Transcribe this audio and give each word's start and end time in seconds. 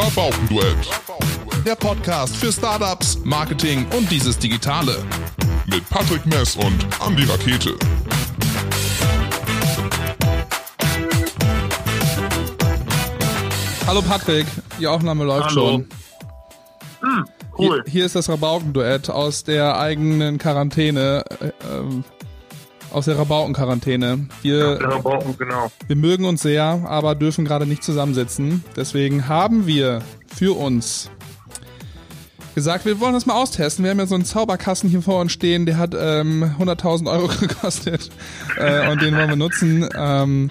Rabaukenduett. 0.00 0.76
Der 1.66 1.74
Podcast 1.74 2.36
für 2.36 2.52
Startups, 2.52 3.18
Marketing 3.24 3.84
und 3.96 4.08
dieses 4.12 4.38
Digitale. 4.38 5.04
Mit 5.66 5.90
Patrick 5.90 6.24
Mess 6.24 6.54
und 6.54 6.86
Andy 7.04 7.24
Rakete. 7.24 7.74
Hallo 13.88 14.00
Patrick, 14.02 14.46
die 14.78 14.86
Aufnahme 14.86 15.24
läuft 15.24 15.50
Hallo. 15.50 15.68
schon. 15.68 15.88
Hm, 17.00 17.24
cool. 17.58 17.82
Hier, 17.86 17.92
hier 17.92 18.06
ist 18.06 18.14
das 18.14 18.28
Rabaukenduett 18.28 19.10
aus 19.10 19.42
der 19.42 19.80
eigenen 19.80 20.38
Quarantäne, 20.38 21.24
äh, 21.40 21.50
ähm, 21.74 22.04
aus 22.92 23.06
der 23.06 23.18
Rabauken-Quarantäne. 23.18 24.26
Wir, 24.42 24.78
Ja, 24.80 24.98
Bauchen, 24.98 25.36
genau. 25.38 25.70
wir 25.86 25.96
mögen 25.96 26.24
uns 26.24 26.42
sehr, 26.42 26.64
aber 26.86 27.14
dürfen 27.14 27.44
gerade 27.44 27.66
nicht 27.66 27.82
zusammensitzen. 27.82 28.64
Deswegen 28.76 29.28
haben 29.28 29.66
wir 29.66 30.02
für 30.34 30.56
uns 30.56 31.10
gesagt, 32.54 32.86
wir 32.86 32.98
wollen 33.00 33.14
das 33.14 33.26
mal 33.26 33.34
austesten. 33.34 33.84
Wir 33.84 33.92
haben 33.92 34.00
ja 34.00 34.06
so 34.06 34.16
einen 34.16 34.24
Zauberkasten 34.24 34.90
hier 34.90 35.02
vor 35.02 35.20
uns 35.20 35.32
stehen, 35.32 35.64
der 35.64 35.78
hat 35.78 35.94
ähm, 35.98 36.54
100.000 36.58 37.10
Euro 37.10 37.28
gekostet 37.40 38.10
äh, 38.56 38.90
und 38.90 39.00
den 39.00 39.14
wollen 39.16 39.28
wir 39.28 39.36
nutzen. 39.36 39.88
Ähm, 39.96 40.50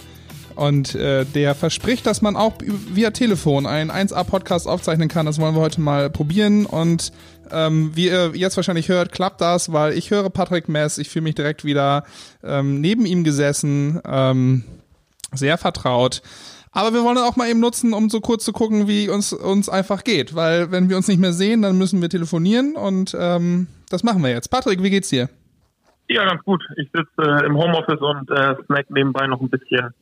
und 0.56 0.96
äh, 0.96 1.24
der 1.26 1.54
verspricht, 1.54 2.06
dass 2.08 2.22
man 2.24 2.36
auch 2.36 2.54
via 2.64 3.12
Telefon 3.12 3.68
einen 3.68 3.92
1A-Podcast 3.92 4.68
aufzeichnen 4.68 5.08
kann. 5.08 5.26
Das 5.28 5.40
wollen 5.40 5.54
wir 5.54 5.62
heute 5.62 5.80
mal 5.82 6.10
probieren. 6.10 6.66
Und 6.66 7.12
ähm, 7.52 7.92
wie 7.96 8.08
ihr 8.08 8.32
jetzt 8.36 8.58
wahrscheinlich 8.58 8.90
hört, 8.90 9.12
klappt 9.12 9.42
das, 9.42 9.72
weil 9.72 9.94
ich 9.94 10.12
höre 10.12 10.30
Patrick 10.30 10.70
Mess. 10.70 10.98
Ich 10.98 11.10
fühle 11.10 11.24
mich 11.24 11.36
direkt 11.36 11.64
wieder 11.64 12.04
ähm, 12.44 12.82
neben 12.82 13.06
ihm 13.06 13.24
gesessen. 13.24 14.02
Ähm, 14.06 14.64
sehr 15.32 15.58
vertraut. 15.58 16.22
Aber 16.72 16.94
wir 16.94 17.04
wollen 17.04 17.18
auch 17.18 17.36
mal 17.36 17.50
eben 17.50 17.60
nutzen, 17.60 17.94
um 17.94 18.10
so 18.10 18.22
kurz 18.22 18.46
zu 18.46 18.54
gucken, 18.54 18.88
wie 18.88 19.10
uns 19.10 19.34
uns 19.34 19.68
einfach 19.68 20.04
geht. 20.04 20.36
Weil 20.36 20.72
wenn 20.72 20.90
wir 20.90 20.98
uns 20.98 21.08
nicht 21.08 21.20
mehr 21.20 21.34
sehen, 21.34 21.62
dann 21.62 21.78
müssen 21.78 22.02
wir 22.02 22.10
telefonieren 22.10 22.76
und 22.76 23.16
ähm, 23.20 23.68
das 23.90 24.04
machen 24.04 24.22
wir 24.22 24.30
jetzt. 24.30 24.50
Patrick, 24.50 24.84
wie 24.84 24.90
geht's 24.90 25.10
dir? 25.10 25.30
Ja, 26.10 26.26
ganz 26.26 26.44
gut. 26.44 26.64
Ich 26.78 26.90
sitze 26.94 27.10
äh, 27.18 27.46
im 27.46 27.58
Homeoffice 27.58 28.00
und 28.00 28.30
äh, 28.30 28.56
snack 28.66 28.90
nebenbei 28.90 29.28
noch 29.28 29.42
ein 29.42 29.50
bisschen 29.50 29.94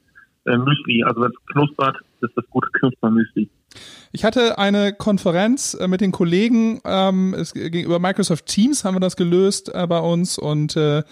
äh, 0.46 0.58
Müsli. 0.58 1.04
Also 1.04 1.22
wenn 1.22 1.32
es 1.32 1.46
knuspert, 1.54 1.98
ist 2.22 2.34
das 2.36 2.46
gute 2.50 2.70
Knuspermüsli. 2.74 3.50
Ich 4.12 4.24
hatte 4.24 4.58
eine 4.58 4.94
Konferenz 4.94 5.74
äh, 5.74 5.88
mit 5.88 6.02
den 6.02 6.12
Kollegen, 6.12 6.82
ähm, 6.86 7.34
es, 7.34 7.54
gegenüber 7.54 8.00
Microsoft 8.00 8.46
Teams 8.46 8.84
haben 8.84 8.96
wir 8.96 9.00
das 9.00 9.16
gelöst 9.16 9.74
äh, 9.74 9.86
bei 9.88 10.00
uns 10.00 10.38
und 10.38 10.76
äh, 10.76 11.04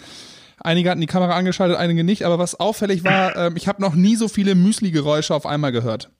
einige 0.58 0.90
hatten 0.90 1.00
die 1.00 1.06
Kamera 1.06 1.36
angeschaltet, 1.36 1.76
einige 1.76 2.04
nicht. 2.04 2.24
Aber 2.24 2.38
was 2.38 2.58
auffällig 2.58 3.04
war, 3.04 3.36
ähm, 3.36 3.56
ich 3.56 3.68
habe 3.68 3.82
noch 3.82 3.94
nie 3.94 4.16
so 4.16 4.28
viele 4.28 4.54
Müsli-Geräusche 4.54 5.34
auf 5.34 5.46
einmal 5.46 5.72
gehört. 5.72 6.10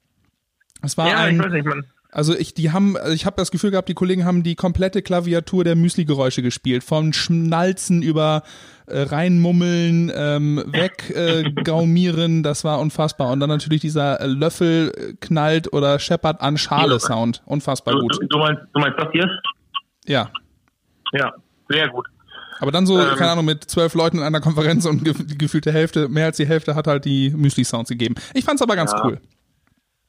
Es 0.81 0.97
war 0.97 1.09
Ja, 1.09 1.17
ein, 1.19 1.35
ich 1.35 1.43
weiß 1.43 1.51
nicht, 1.51 1.65
man. 1.65 1.85
Also 2.15 2.33
ich, 2.33 2.53
die 2.53 2.71
haben, 2.71 2.95
ich 3.13 3.25
habe 3.25 3.35
das 3.35 3.51
Gefühl 3.51 3.71
gehabt, 3.71 3.89
die 3.89 3.93
Kollegen 3.93 4.23
haben 4.23 4.41
die 4.41 4.55
komplette 4.55 5.01
Klaviatur 5.01 5.65
der 5.65 5.75
Müsli-Geräusche 5.75 6.41
gespielt, 6.41 6.81
von 6.85 7.11
Schnalzen 7.11 8.01
über 8.01 8.43
äh, 8.87 9.01
reinmummeln, 9.01 10.09
ähm, 10.15 10.63
weggaumieren, 10.65 12.39
äh, 12.39 12.41
das 12.43 12.63
war 12.63 12.79
unfassbar. 12.79 13.31
Und 13.33 13.41
dann 13.41 13.49
natürlich 13.49 13.81
dieser 13.81 14.21
äh, 14.21 14.27
Löffel 14.27 14.93
äh, 14.95 15.13
knallt 15.19 15.73
oder 15.73 15.99
scheppert 15.99 16.39
an 16.39 16.57
Schale-Sound, 16.57 17.43
unfassbar 17.45 17.95
gut. 17.99 18.17
du, 18.21 18.27
du, 18.27 18.37
meinst, 18.37 18.61
du 18.73 18.79
meinst 18.79 18.97
das 18.97 19.07
hier? 19.11 19.29
Ja. 20.05 20.31
Ja, 21.11 21.33
sehr 21.67 21.89
gut. 21.89 22.05
Aber 22.59 22.71
dann 22.71 22.85
so, 22.85 22.97
Ähm. 22.97 23.15
keine 23.17 23.31
Ahnung, 23.31 23.43
mit 23.45 23.65
zwölf 23.65 23.93
Leuten 23.93 24.19
in 24.19 24.23
einer 24.23 24.39
Konferenz 24.39 24.85
und 24.85 25.05
die 25.05 25.37
gefühlte 25.37 25.73
Hälfte, 25.73 26.07
mehr 26.07 26.27
als 26.27 26.37
die 26.37 26.47
Hälfte 26.47 26.75
hat 26.75 26.87
halt 26.87 27.03
die 27.03 27.31
Müsli-Sounds 27.31 27.89
gegeben. 27.89 28.15
Ich 28.33 28.45
fand's 28.45 28.61
aber 28.61 28.77
ganz 28.77 28.93
Ja. 28.93 29.03
cool. 29.03 29.19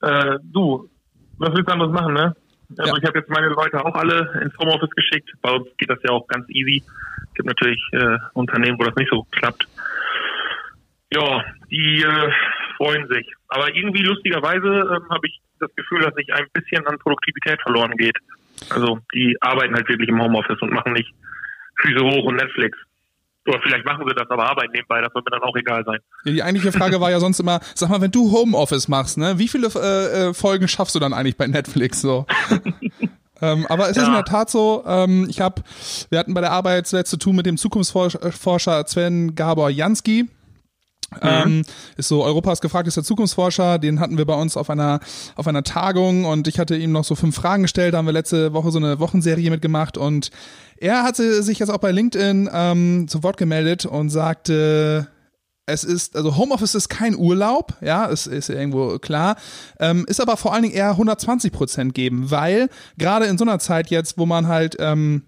Äh, 0.02 0.36
du, 0.44 0.88
was 1.38 1.52
willst 1.54 1.68
du 1.68 1.72
anderes 1.72 1.92
machen, 1.92 2.14
ne? 2.14 2.34
Also 2.78 2.92
Ja. 2.92 2.98
ich 2.98 3.04
habe 3.06 3.18
jetzt 3.18 3.30
meine 3.30 3.48
Leute 3.48 3.84
auch 3.84 3.94
alle 3.94 4.40
ins 4.42 4.56
Homeoffice 4.58 4.90
geschickt. 4.90 5.30
Bei 5.40 5.50
uns 5.52 5.68
geht 5.78 5.90
das 5.90 5.98
ja 6.02 6.10
auch 6.10 6.26
ganz 6.26 6.48
easy. 6.48 6.82
Es 7.28 7.34
gibt 7.34 7.46
natürlich 7.46 7.80
äh, 7.92 8.18
Unternehmen, 8.32 8.78
wo 8.78 8.84
das 8.84 8.96
nicht 8.96 9.10
so 9.10 9.24
klappt. 9.30 9.66
Ja, 11.12 11.44
die 11.70 12.02
äh, 12.02 12.32
freuen 12.76 13.06
sich. 13.08 13.32
Aber 13.48 13.74
irgendwie 13.74 14.02
lustigerweise 14.02 14.66
ähm, 14.66 15.08
habe 15.10 15.26
ich 15.26 15.40
das 15.60 15.74
Gefühl, 15.76 16.00
dass 16.00 16.14
sich 16.14 16.32
ein 16.34 16.46
bisschen 16.52 16.86
an 16.86 16.98
Produktivität 16.98 17.60
verloren 17.62 17.92
geht. 17.96 18.16
Also 18.70 18.98
die 19.14 19.36
arbeiten 19.40 19.74
halt 19.74 19.88
wirklich 19.88 20.08
im 20.08 20.20
Homeoffice 20.20 20.60
und 20.60 20.72
machen 20.72 20.92
nicht 20.92 21.12
Füße 21.80 22.02
hoch 22.04 22.24
und 22.24 22.36
Netflix. 22.36 22.76
Oder 23.46 23.60
vielleicht 23.62 23.84
machen 23.84 24.04
sie 24.08 24.14
das, 24.14 24.28
aber 24.28 24.48
arbeiten 24.50 24.72
nebenbei, 24.72 25.00
das 25.00 25.14
wird 25.14 25.24
mir 25.24 25.30
dann 25.38 25.42
auch 25.48 25.54
egal 25.56 25.84
sein. 25.84 25.98
Ja, 26.24 26.32
die 26.32 26.42
eigentliche 26.42 26.72
Frage 26.72 27.00
war 27.00 27.10
ja 27.10 27.20
sonst 27.20 27.38
immer, 27.40 27.60
sag 27.74 27.90
mal, 27.90 28.00
wenn 28.00 28.10
du 28.10 28.32
Homeoffice 28.32 28.88
machst, 28.88 29.18
ne, 29.18 29.38
wie 29.38 29.48
viele 29.48 29.68
äh, 29.68 30.28
äh, 30.30 30.34
Folgen 30.34 30.66
schaffst 30.68 30.94
du 30.94 30.98
dann 30.98 31.12
eigentlich 31.12 31.36
bei 31.36 31.46
Netflix 31.46 32.00
so? 32.00 32.26
ähm, 33.40 33.66
aber 33.68 33.84
es 33.84 33.96
ist 33.96 34.02
Ja. 34.02 34.08
in 34.08 34.14
der 34.14 34.24
Tat 34.24 34.50
so, 34.50 34.82
ähm, 34.86 35.26
ich 35.28 35.40
habe, 35.40 35.62
wir 36.10 36.18
hatten 36.18 36.34
bei 36.34 36.40
der 36.40 36.52
Arbeit 36.52 36.86
zuletzt 36.86 37.10
zu 37.10 37.18
tun 37.18 37.36
mit 37.36 37.46
dem 37.46 37.56
Zukunftsforscher 37.56 38.86
Sven 38.86 39.34
Gabor 39.34 39.70
Jansky. 39.70 40.28
Ähm, 41.22 41.62
ist 41.96 42.08
so 42.08 42.24
Europas 42.24 42.60
gefragtester 42.60 43.04
Zukunftsforscher, 43.04 43.78
den 43.78 44.00
hatten 44.00 44.18
wir 44.18 44.24
bei 44.24 44.34
uns 44.34 44.56
auf 44.56 44.70
einer 44.70 44.98
auf 45.36 45.46
einer 45.46 45.62
Tagung 45.62 46.24
und 46.24 46.48
ich 46.48 46.58
hatte 46.58 46.76
ihm 46.76 46.90
noch 46.90 47.04
so 47.04 47.14
fünf 47.14 47.36
Fragen 47.36 47.62
gestellt, 47.62 47.94
da 47.94 47.98
haben 47.98 48.06
wir 48.06 48.12
letzte 48.12 48.52
Woche 48.52 48.72
so 48.72 48.78
eine 48.78 48.98
Wochenserie 48.98 49.50
mitgemacht 49.50 49.96
und 49.98 50.30
er 50.78 51.04
hatte 51.04 51.42
sich 51.42 51.60
jetzt 51.60 51.70
auch 51.70 51.78
bei 51.78 51.92
LinkedIn 51.92 52.50
ähm, 52.52 53.06
zu 53.08 53.22
Wort 53.22 53.36
gemeldet 53.36 53.86
und 53.86 54.10
sagte, 54.10 55.06
es 55.66 55.84
ist, 55.84 56.16
also 56.16 56.36
Homeoffice 56.36 56.74
ist 56.74 56.88
kein 56.88 57.16
Urlaub, 57.16 57.74
ja, 57.80 58.08
es 58.10 58.26
ist 58.26 58.48
irgendwo 58.48 58.98
klar, 58.98 59.36
ähm, 59.80 60.04
ist 60.08 60.20
aber 60.20 60.36
vor 60.36 60.54
allen 60.54 60.62
Dingen 60.62 60.74
eher 60.74 60.90
120 60.90 61.52
Prozent 61.52 61.94
geben, 61.94 62.30
weil 62.30 62.68
gerade 62.98 63.26
in 63.26 63.36
so 63.36 63.44
einer 63.44 63.58
Zeit 63.58 63.90
jetzt, 63.90 64.16
wo 64.16 64.26
man 64.26 64.48
halt, 64.48 64.76
ähm, 64.78 65.22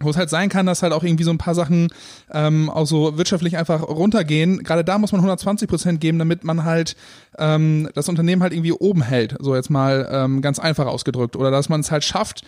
wo 0.00 0.10
es 0.10 0.16
halt 0.16 0.30
sein 0.30 0.48
kann, 0.48 0.66
dass 0.66 0.82
halt 0.82 0.92
auch 0.92 1.04
irgendwie 1.04 1.24
so 1.24 1.30
ein 1.30 1.38
paar 1.38 1.54
Sachen 1.54 1.88
ähm, 2.32 2.70
auch 2.70 2.86
so 2.86 3.16
wirtschaftlich 3.16 3.56
einfach 3.56 3.82
runtergehen. 3.82 4.62
Gerade 4.62 4.84
da 4.84 4.98
muss 4.98 5.12
man 5.12 5.20
120 5.20 5.68
Prozent 5.68 6.00
geben, 6.00 6.18
damit 6.18 6.44
man 6.44 6.64
halt 6.64 6.96
ähm, 7.38 7.88
das 7.94 8.08
Unternehmen 8.08 8.42
halt 8.42 8.52
irgendwie 8.52 8.72
oben 8.72 9.02
hält. 9.02 9.36
So 9.40 9.54
jetzt 9.54 9.70
mal 9.70 10.08
ähm, 10.10 10.42
ganz 10.42 10.58
einfach 10.58 10.86
ausgedrückt. 10.86 11.36
Oder 11.36 11.50
dass 11.50 11.68
man 11.68 11.80
es 11.80 11.90
halt 11.90 12.04
schafft, 12.04 12.42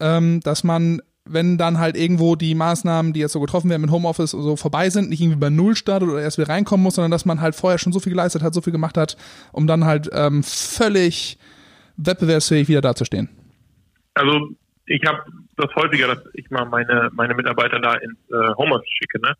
ähm, 0.00 0.40
dass 0.40 0.64
man, 0.64 1.00
wenn 1.24 1.56
dann 1.56 1.78
halt 1.78 1.96
irgendwo 1.96 2.36
die 2.36 2.54
Maßnahmen, 2.54 3.12
die 3.12 3.20
jetzt 3.20 3.32
so 3.32 3.40
getroffen 3.40 3.70
werden 3.70 3.82
mit 3.82 3.90
Homeoffice 3.90 4.32
so 4.32 4.56
vorbei 4.56 4.90
sind, 4.90 5.08
nicht 5.08 5.20
irgendwie 5.20 5.38
bei 5.38 5.50
Null 5.50 5.76
startet 5.76 6.08
oder 6.08 6.20
erst 6.20 6.38
wieder 6.38 6.48
reinkommen 6.48 6.82
muss, 6.82 6.96
sondern 6.96 7.10
dass 7.10 7.24
man 7.24 7.40
halt 7.40 7.54
vorher 7.54 7.78
schon 7.78 7.92
so 7.92 8.00
viel 8.00 8.12
geleistet 8.12 8.42
hat, 8.42 8.54
so 8.54 8.60
viel 8.60 8.72
gemacht 8.72 8.98
hat, 8.98 9.16
um 9.52 9.66
dann 9.66 9.84
halt 9.84 10.10
ähm, 10.12 10.42
völlig 10.42 11.38
wettbewerbsfähig 11.96 12.68
wieder 12.68 12.80
dazustehen. 12.80 13.30
Also 14.14 14.38
ich 14.86 15.02
habe 15.06 15.22
das 15.56 15.74
häufiger, 15.74 16.08
dass 16.08 16.24
ich 16.34 16.50
mal 16.50 16.64
meine 16.64 17.10
meine 17.12 17.34
Mitarbeiter 17.34 17.80
da 17.80 17.94
ins 17.94 18.18
äh, 18.30 18.54
Homeoffice 18.56 18.90
schicke, 18.90 19.20
ne? 19.20 19.34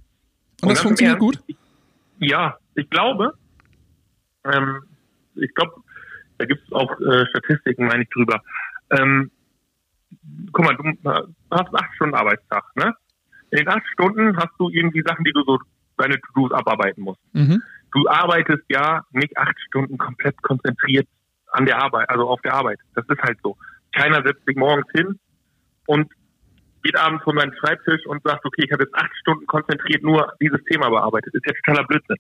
Und 0.63 0.69
das 0.69 0.69
ganz 0.69 0.81
im 0.81 0.85
funktioniert 0.89 1.21
Ernst, 1.21 1.47
gut? 1.47 1.57
Ja, 2.19 2.57
ich 2.75 2.89
glaube, 2.91 3.35
ähm, 4.45 4.83
ich 5.35 5.53
glaube, 5.55 5.73
da 6.39 6.45
gibt 6.47 6.65
es 6.67 6.73
auch 6.73 6.91
äh, 7.01 7.27
Statistiken, 7.27 7.87
meine 7.87 8.03
ich 8.03 8.11
drüber. 8.11 8.43
Ähm, 8.91 9.31
guck 10.53 10.65
mal, 10.65 10.77
du 10.77 10.85
hast 11.51 11.67
einen 11.67 11.77
acht 11.77 11.95
Stunden 11.95 12.15
Arbeitstag, 12.15 12.65
ne? 12.77 12.95
In 13.51 13.59
den 13.59 13.69
acht 13.69 13.87
Stunden 13.93 14.37
hast 14.37 14.53
du 14.59 14.69
irgendwie 14.69 15.03
Sachen, 15.07 15.25
die 15.25 15.33
du 15.33 15.43
so 15.45 15.59
deine 15.97 16.21
To-Dos 16.21 16.53
abarbeiten 16.53 17.03
musst. 17.03 17.21
Mhm. 17.33 17.63
Du 17.93 18.09
arbeitest 18.09 18.65
ja 18.69 19.03
nicht 19.13 19.37
acht 19.39 19.57
Stunden 19.69 19.97
komplett 19.97 20.41
konzentriert 20.43 21.07
an 21.53 21.67
der 21.67 21.81
Arbeit, 21.81 22.09
also 22.11 22.29
auf 22.29 22.41
der 22.43 22.55
Arbeit. 22.55 22.81
Das 22.95 23.05
ist 23.09 23.23
halt 23.23 23.39
so. 23.43 23.57
Keiner 23.93 24.23
setzt 24.25 24.45
sich 24.45 24.57
morgens 24.57 24.87
hin 24.93 25.21
und 25.87 26.11
geht 26.83 26.99
abends 26.99 27.25
von 27.25 27.37
seinem 27.39 27.53
Schreibtisch 27.55 28.05
und 28.07 28.23
sagt, 28.23 28.45
okay, 28.45 28.65
ich 28.67 28.73
habe 28.73 28.85
jetzt 28.85 28.95
acht 28.95 29.11
Stunden 29.21 29.47
konzentriert 29.47 30.03
nur 30.03 30.33
dieses 30.41 30.63
Thema 30.65 30.91
bearbeitet. 30.91 31.35
Ist 31.35 31.47
ja 31.47 31.53
totaler 31.65 31.87
Blödsinn. 31.87 32.17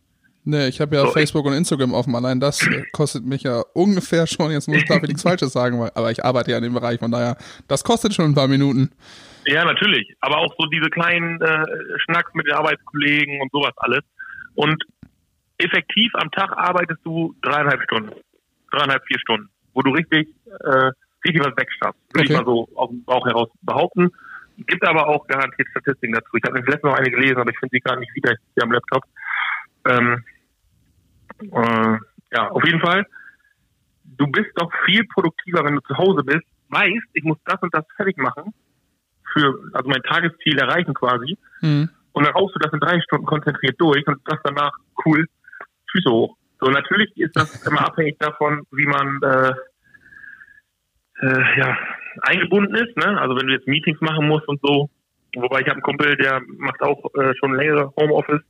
Nee, 0.46 0.68
ich 0.68 0.80
habe 0.80 0.96
ja 0.96 1.06
So, 1.06 1.12
Facebook 1.12 1.46
und 1.46 1.54
Instagram 1.54 1.94
offen. 1.94 2.14
Allein 2.14 2.38
das 2.38 2.66
äh, 2.66 2.84
kostet 2.92 3.24
mich 3.24 3.42
ja 3.44 3.62
ungefähr 3.72 4.26
schon, 4.26 4.50
jetzt 4.50 4.68
muss 4.68 4.76
ich 4.76 4.90
ich 4.90 5.02
nichts 5.02 5.22
Falsches 5.22 5.52
sagen, 5.52 5.80
weil, 5.80 5.90
aber 5.94 6.10
ich 6.10 6.22
arbeite 6.22 6.50
ja 6.50 6.58
in 6.58 6.64
dem 6.64 6.74
Bereich, 6.74 6.98
von 6.98 7.10
daher, 7.10 7.36
das 7.66 7.82
kostet 7.82 8.12
schon 8.12 8.26
ein 8.26 8.34
paar 8.34 8.48
Minuten. 8.48 8.90
Ja, 9.46 9.64
natürlich. 9.64 10.14
Aber 10.20 10.38
auch 10.38 10.54
so 10.58 10.66
diese 10.66 10.90
kleinen 10.90 11.40
äh, 11.40 11.64
Schnacks 12.04 12.32
mit 12.34 12.46
den 12.46 12.54
Arbeitskollegen 12.54 13.40
und 13.40 13.50
sowas 13.52 13.72
alles. 13.76 14.00
Und 14.54 14.82
effektiv 15.58 16.12
am 16.14 16.30
Tag 16.30 16.52
arbeitest 16.56 17.00
du 17.04 17.34
dreieinhalb 17.42 17.82
Stunden. 17.82 18.12
Dreieinhalb, 18.70 19.02
vier 19.06 19.18
Stunden. 19.20 19.48
Wo 19.72 19.82
du 19.82 19.90
richtig, 19.90 20.28
äh, 20.64 20.90
richtig 21.24 21.44
was 21.44 21.56
wegschaffst. 21.56 22.00
Würde 22.12 22.24
Okay. 22.24 22.32
ich 22.32 22.38
mal 22.38 22.44
so 22.44 22.68
aus 22.74 22.90
dem 22.90 23.04
Bauch 23.04 23.26
heraus 23.26 23.48
behaupten. 23.62 24.10
Gibt 24.56 24.86
aber 24.86 25.08
auch 25.08 25.26
garantiert 25.26 25.68
Statistiken 25.70 26.14
dazu. 26.14 26.28
Ich 26.36 26.44
habe 26.44 26.58
letztens 26.58 26.82
noch 26.84 26.94
eine 26.94 27.10
gelesen, 27.10 27.38
aber 27.38 27.50
ich 27.50 27.58
finde 27.58 27.72
sie 27.72 27.80
gerade 27.80 28.00
nicht 28.00 28.14
wieder 28.14 28.34
hier 28.54 28.62
am 28.62 28.72
Laptop. 28.72 29.02
Ähm, 29.86 30.24
äh, 31.40 31.98
ja, 32.32 32.50
auf 32.50 32.64
jeden 32.64 32.80
Fall. 32.80 33.06
Du 34.04 34.26
bist 34.28 34.50
doch 34.54 34.70
viel 34.84 35.04
produktiver, 35.08 35.64
wenn 35.64 35.74
du 35.74 35.80
zu 35.80 35.96
Hause 35.96 36.22
bist, 36.22 36.44
weißt, 36.68 37.08
ich 37.14 37.24
muss 37.24 37.38
das 37.46 37.60
und 37.62 37.74
das 37.74 37.84
fertig 37.96 38.16
machen, 38.16 38.54
für, 39.32 39.58
also 39.72 39.88
mein 39.88 40.02
Tagesziel 40.02 40.58
erreichen 40.58 40.94
quasi. 40.94 41.36
Hm. 41.60 41.88
Und 42.12 42.24
dann 42.24 42.34
haust 42.34 42.54
du 42.54 42.60
das 42.60 42.72
in 42.72 42.78
drei 42.80 43.00
Stunden 43.00 43.26
konzentriert 43.26 43.74
durch 43.80 44.06
und 44.06 44.20
das 44.26 44.38
danach 44.44 44.72
cool, 45.04 45.26
Füße 45.90 46.10
hoch. 46.10 46.36
So, 46.60 46.70
natürlich 46.70 47.10
ist 47.16 47.36
das 47.36 47.66
immer 47.66 47.80
abhängig 47.80 48.18
davon, 48.20 48.64
wie 48.70 48.86
man, 48.86 49.20
äh, 49.22 49.52
äh, 51.22 51.58
ja, 51.58 51.76
eingebunden 52.22 52.74
ist. 52.74 52.96
Ne? 52.96 53.20
Also 53.20 53.36
wenn 53.36 53.46
du 53.46 53.52
jetzt 53.54 53.66
Meetings 53.66 54.00
machen 54.00 54.26
musst 54.28 54.46
und 54.48 54.60
so. 54.62 54.88
Wobei 55.36 55.60
ich 55.60 55.66
habe 55.66 55.74
einen 55.74 55.82
Kumpel, 55.82 56.16
der 56.16 56.40
macht 56.58 56.80
auch 56.82 57.04
äh, 57.16 57.34
schon 57.38 57.54
längere 57.56 57.92
Homeoffice. 57.96 58.42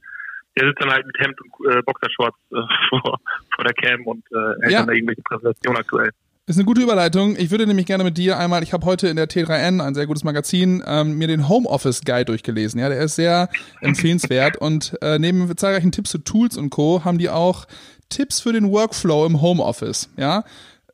Der 0.56 0.68
sitzt 0.68 0.82
dann 0.82 0.90
halt 0.90 1.06
mit 1.06 1.18
Hemd 1.18 1.36
und 1.40 1.72
äh, 1.72 1.82
Boxershorts 1.82 2.36
äh, 2.52 2.56
vor, 2.90 3.18
vor 3.54 3.64
der 3.64 3.74
Cam 3.74 4.02
und 4.06 4.24
äh, 4.32 4.60
hält 4.62 4.72
Ja. 4.72 4.78
dann 4.80 4.88
da 4.88 4.92
irgendwelche 4.92 5.22
Präsentationen 5.22 5.80
aktuell. 5.80 6.10
Ist 6.46 6.58
eine 6.58 6.66
gute 6.66 6.82
Überleitung. 6.82 7.36
Ich 7.38 7.50
würde 7.50 7.66
nämlich 7.66 7.86
gerne 7.86 8.04
mit 8.04 8.18
dir 8.18 8.38
einmal, 8.38 8.62
ich 8.62 8.74
habe 8.74 8.84
heute 8.84 9.08
in 9.08 9.16
der 9.16 9.28
T3N, 9.30 9.80
ein 9.82 9.94
sehr 9.94 10.06
gutes 10.06 10.24
Magazin, 10.24 10.82
ähm, 10.86 11.16
mir 11.16 11.26
den 11.26 11.48
Homeoffice 11.48 12.02
Guide 12.04 12.26
durchgelesen. 12.26 12.78
Ja, 12.78 12.90
der 12.90 13.00
ist 13.00 13.16
sehr 13.16 13.48
empfehlenswert 13.80 14.58
und 14.58 14.94
äh, 15.00 15.18
neben 15.18 15.56
zahlreichen 15.56 15.90
Tipps 15.90 16.10
zu 16.10 16.18
Tools 16.18 16.58
und 16.58 16.68
Co. 16.68 17.02
haben 17.02 17.16
die 17.16 17.30
auch 17.30 17.64
Tipps 18.10 18.42
für 18.42 18.52
den 18.52 18.70
Workflow 18.70 19.24
im 19.24 19.40
Homeoffice. 19.40 20.12
Ja, 20.18 20.44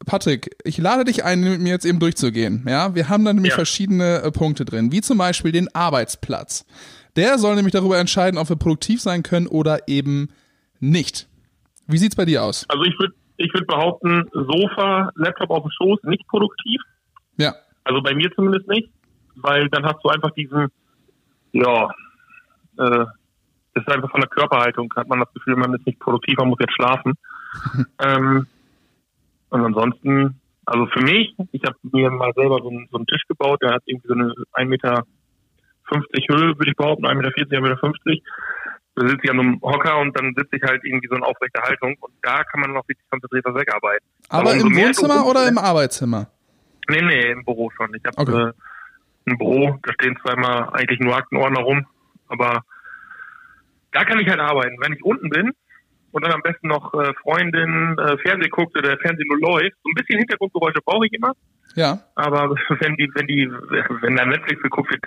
Patrick, 0.06 0.56
ich 0.64 0.78
lade 0.78 1.04
dich 1.04 1.24
ein, 1.24 1.40
mit 1.40 1.60
mir 1.60 1.68
jetzt 1.70 1.84
eben 1.84 1.98
durchzugehen. 2.00 2.64
Ja, 2.68 2.94
wir 2.94 3.08
haben 3.08 3.24
da 3.24 3.32
nämlich 3.32 3.50
Ja. 3.52 3.56
verschiedene 3.56 4.22
äh, 4.22 4.30
Punkte 4.30 4.64
drin, 4.64 4.92
wie 4.92 5.00
zum 5.02 5.18
Beispiel 5.18 5.52
den 5.52 5.72
Arbeitsplatz. 5.74 6.64
Der 7.16 7.38
soll 7.38 7.54
nämlich 7.56 7.72
darüber 7.72 7.98
entscheiden, 7.98 8.38
ob 8.38 8.48
wir 8.48 8.56
produktiv 8.56 9.00
sein 9.00 9.22
können 9.22 9.46
oder 9.46 9.88
eben 9.88 10.30
nicht. 10.78 11.28
Wie 11.86 11.98
sieht's 11.98 12.16
bei 12.16 12.24
dir 12.24 12.42
aus? 12.44 12.64
Also 12.68 12.84
ich 12.84 12.98
würde 12.98 13.14
ich 13.36 13.52
würd 13.54 13.66
behaupten, 13.66 14.28
Sofa, 14.32 15.10
Laptop 15.16 15.50
auf 15.50 15.62
dem 15.62 15.70
Schoß, 15.70 16.00
nicht 16.04 16.26
produktiv. 16.28 16.80
Ja, 17.36 17.54
Also 17.84 18.02
bei 18.02 18.14
mir 18.14 18.30
zumindest 18.34 18.68
nicht, 18.68 18.90
weil 19.36 19.68
dann 19.70 19.84
hast 19.84 19.96
du 20.02 20.08
einfach 20.10 20.30
diesen, 20.32 20.68
ja, 21.52 21.84
äh, 22.78 23.04
das 23.74 23.84
ist 23.86 23.88
einfach 23.88 24.10
von 24.10 24.20
der 24.20 24.28
Körperhaltung, 24.28 24.92
hat 24.94 25.08
man 25.08 25.20
das 25.20 25.32
Gefühl, 25.32 25.56
man 25.56 25.74
ist 25.74 25.86
nicht 25.86 25.98
produktiv, 26.00 26.36
man 26.38 26.48
muss 26.48 26.58
jetzt 26.60 26.74
schlafen. 26.74 27.14
ähm, 28.02 28.46
und 29.50 29.64
ansonsten, 29.64 30.40
also 30.66 30.86
für 30.86 31.02
mich, 31.02 31.34
ich 31.52 31.62
habe 31.64 31.76
mir 31.82 32.10
mal 32.10 32.32
selber 32.34 32.58
so 32.62 32.68
einen, 32.70 32.88
so 32.90 32.96
einen 32.96 33.06
Tisch 33.06 33.22
gebaut, 33.28 33.60
der 33.62 33.72
hat 33.74 33.82
irgendwie 33.86 34.08
so 34.08 34.14
eine 34.14 34.32
1,50 34.54 34.64
Meter 34.66 35.04
Höhe, 35.90 36.56
würde 36.56 36.70
ich 36.70 36.76
behaupten, 36.76 37.06
1,40 37.06 37.16
Meter, 37.60 37.76
1,50 37.76 37.92
Meter. 38.04 38.22
Da 38.96 39.08
sitze 39.08 39.20
ich 39.22 39.30
an 39.30 39.40
einem 39.40 39.60
Hocker 39.62 39.98
und 39.98 40.18
dann 40.18 40.34
sitze 40.36 40.56
ich 40.56 40.62
halt 40.62 40.84
irgendwie 40.84 41.08
so 41.08 41.14
in 41.16 41.22
aufrechter 41.22 41.62
Haltung 41.62 41.96
und 42.00 42.12
da 42.22 42.42
kann 42.44 42.60
man 42.60 42.72
noch 42.72 42.86
richtig 42.88 43.08
konzentriert 43.08 43.44
was 43.46 43.54
wegarbeiten. 43.54 44.06
aber 44.28 44.52
umso 44.52 44.66
im 44.66 44.76
Wohnzimmer 44.76 45.26
oder 45.26 45.48
im 45.48 45.58
Arbeitszimmer? 45.58 46.28
Nee, 46.88 47.02
nee, 47.02 47.30
im 47.30 47.44
Büro 47.44 47.70
schon. 47.76 47.94
Ich 47.94 48.04
habe 48.04 48.18
Okay. 48.18 48.48
äh, 48.48 48.52
ein 49.30 49.38
Büro, 49.38 49.78
da 49.82 49.92
stehen 49.94 50.18
zweimal 50.22 50.70
eigentlich 50.72 50.98
nur 51.00 51.16
Aktenordner 51.16 51.60
rum, 51.60 51.86
aber 52.28 52.62
da 53.92 54.04
kann 54.04 54.18
ich 54.18 54.28
halt 54.28 54.40
arbeiten. 54.40 54.76
Wenn 54.80 54.92
ich 54.92 55.04
unten 55.04 55.30
bin 55.30 55.52
und 56.12 56.24
dann 56.24 56.32
am 56.32 56.42
besten 56.42 56.68
noch 56.68 56.92
äh, 56.94 57.12
Freundin 57.22 57.96
äh, 57.98 58.16
Fernsehen 58.18 58.50
guckt 58.50 58.76
oder 58.76 58.88
der 58.90 58.98
Fernsehen 58.98 59.28
nur 59.28 59.38
läuft, 59.40 59.76
so 59.82 59.90
ein 59.90 59.94
bisschen 59.94 60.18
Hintergrundgeräusche 60.18 60.80
brauche 60.84 61.06
ich 61.06 61.12
immer, 61.12 61.32
Ja. 61.74 62.00
aber 62.14 62.50
wenn 62.80 62.96
die, 62.96 63.10
wenn 63.14 63.26
die, 63.26 63.48
wenn 64.02 64.16
da 64.16 64.24
Netflix 64.24 64.62
geguckt 64.62 64.90
wird, 64.90 65.02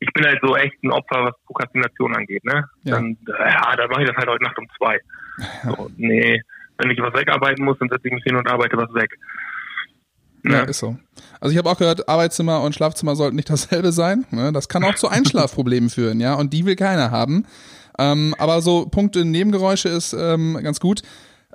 ich 0.00 0.12
bin 0.12 0.24
halt 0.26 0.38
so 0.42 0.54
echt 0.56 0.82
ein 0.82 0.90
Opfer, 0.90 1.24
was 1.24 1.34
Prokrastination 1.46 2.14
angeht, 2.14 2.44
ne? 2.44 2.64
Ja. 2.82 2.96
Dann, 2.96 3.16
äh, 3.26 3.50
ja, 3.50 3.76
dann 3.76 3.88
mache 3.90 4.02
ich 4.02 4.08
das 4.08 4.16
halt 4.16 4.28
heute 4.28 4.44
Nacht 4.44 4.58
um 4.58 4.66
zwei. 4.76 4.98
So, 5.64 5.90
nee, 5.96 6.40
wenn 6.78 6.90
ich 6.90 7.00
was 7.00 7.14
wegarbeiten 7.14 7.64
muss, 7.64 7.78
dann 7.78 7.88
setze 7.88 8.06
ich 8.08 8.12
mich 8.14 8.24
hin 8.24 8.36
und 8.36 8.48
arbeite 8.50 8.76
was 8.76 8.92
weg. 8.94 9.16
Ja, 10.44 10.62
Ne? 10.62 10.70
ist 10.70 10.78
so. 10.78 10.96
Also 11.40 11.52
ich 11.52 11.58
habe 11.58 11.70
auch 11.70 11.78
gehört, 11.78 12.06
Arbeitszimmer 12.08 12.60
und 12.62 12.74
Schlafzimmer 12.74 13.16
sollten 13.16 13.36
nicht 13.36 13.48
dasselbe 13.48 13.92
sein. 13.92 14.26
Ne? 14.30 14.52
Das 14.52 14.68
kann 14.68 14.84
auch 14.84 14.94
zu 14.94 15.08
Einschlafproblemen 15.10 15.88
führen, 15.90 16.20
ja, 16.20 16.34
und 16.34 16.52
die 16.52 16.66
will 16.66 16.76
keiner 16.76 17.10
haben. 17.10 17.46
Ähm, 17.98 18.34
aber 18.38 18.60
so 18.60 18.86
Punkte 18.86 19.24
Nebengeräusche 19.24 19.88
ist 19.88 20.12
ähm, 20.12 20.58
ganz 20.62 20.80
gut. 20.80 21.02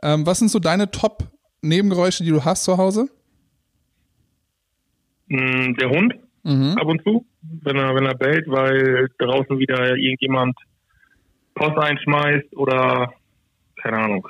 Ähm, 0.02 0.26
was 0.26 0.40
sind 0.40 0.50
so 0.50 0.60
deine 0.60 0.90
Top-Nebengeräusche, 0.92 2.24
die 2.24 2.30
du 2.30 2.46
hast 2.46 2.64
zu 2.64 2.78
Hause? 2.78 3.10
Mm, 5.28 5.74
Der 5.76 5.90
Hund 5.90 6.14
Mhm. 6.44 6.78
ab 6.78 6.88
und 6.88 7.04
zu, 7.04 7.26
wenn 7.64 7.76
er, 7.76 7.94
wenn 7.96 8.06
er 8.06 8.16
bellt, 8.16 8.48
weil 8.48 9.10
draußen 9.18 9.60
wieder 9.60 9.96
irgendjemand 9.98 10.58
Post 11.54 11.78
einschmeißt 11.78 12.56
oder 12.56 13.14
keine 13.84 13.98
Ahnung. 13.98 14.26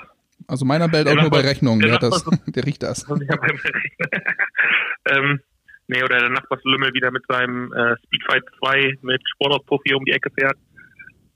Also 0.48 0.66
meiner 0.66 0.88
bellt 0.90 1.08
auch 1.08 1.16
nur 1.16 1.30
bei 1.30 1.42
Rechnungen, 1.42 1.80
der, 1.82 2.00
der 2.00 2.10
das, 2.10 2.26
der 2.48 2.66
riecht 2.66 2.82
das. 2.82 3.08
Aber 3.08 3.20
ähm, 5.06 5.40
nee, 5.88 6.02
oder 6.04 6.20
der 6.20 6.30
Nachbarslümmel 6.30 6.94
wieder 6.94 7.12
mit 7.12 7.24
seinem 7.30 7.72
äh, 7.74 7.96
Speedfight 8.06 8.44
2 8.60 8.98
mit 9.04 9.22
Sportauspuff 9.30 9.82
hier 9.86 9.96
um 9.98 10.04
die 10.06 10.12
Ecke 10.12 10.32
fährt. 10.32 10.58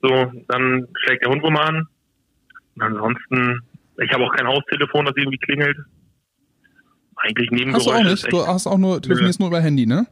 So, 0.04 0.32
dann 0.50 0.86
schlägt 1.04 1.24
der 1.24 1.32
Hund 1.32 1.42
mal 1.44 1.64
an. 1.64 1.88
Und 2.76 2.82
ansonsten, 2.82 3.62
ich 4.04 4.12
habe 4.14 4.26
auch 4.26 4.36
kein 4.36 4.46
Haustelefon, 4.46 5.06
das 5.06 5.16
irgendwie 5.16 5.38
klingelt. 5.38 5.78
Eigentlich 7.16 7.48
Hast 7.50 7.52
du 7.52 7.56
Nebengeräusche. 7.56 7.96
auch 7.96 8.04
nicht? 8.04 8.32
Du 8.34 8.46
hast 8.48 8.68
auch 8.68 8.78
nur, 8.78 9.02
telefonierst 9.02 9.40
nur 9.40 9.48
über 9.48 9.62
Handy, 9.62 9.86
ne? 9.86 10.06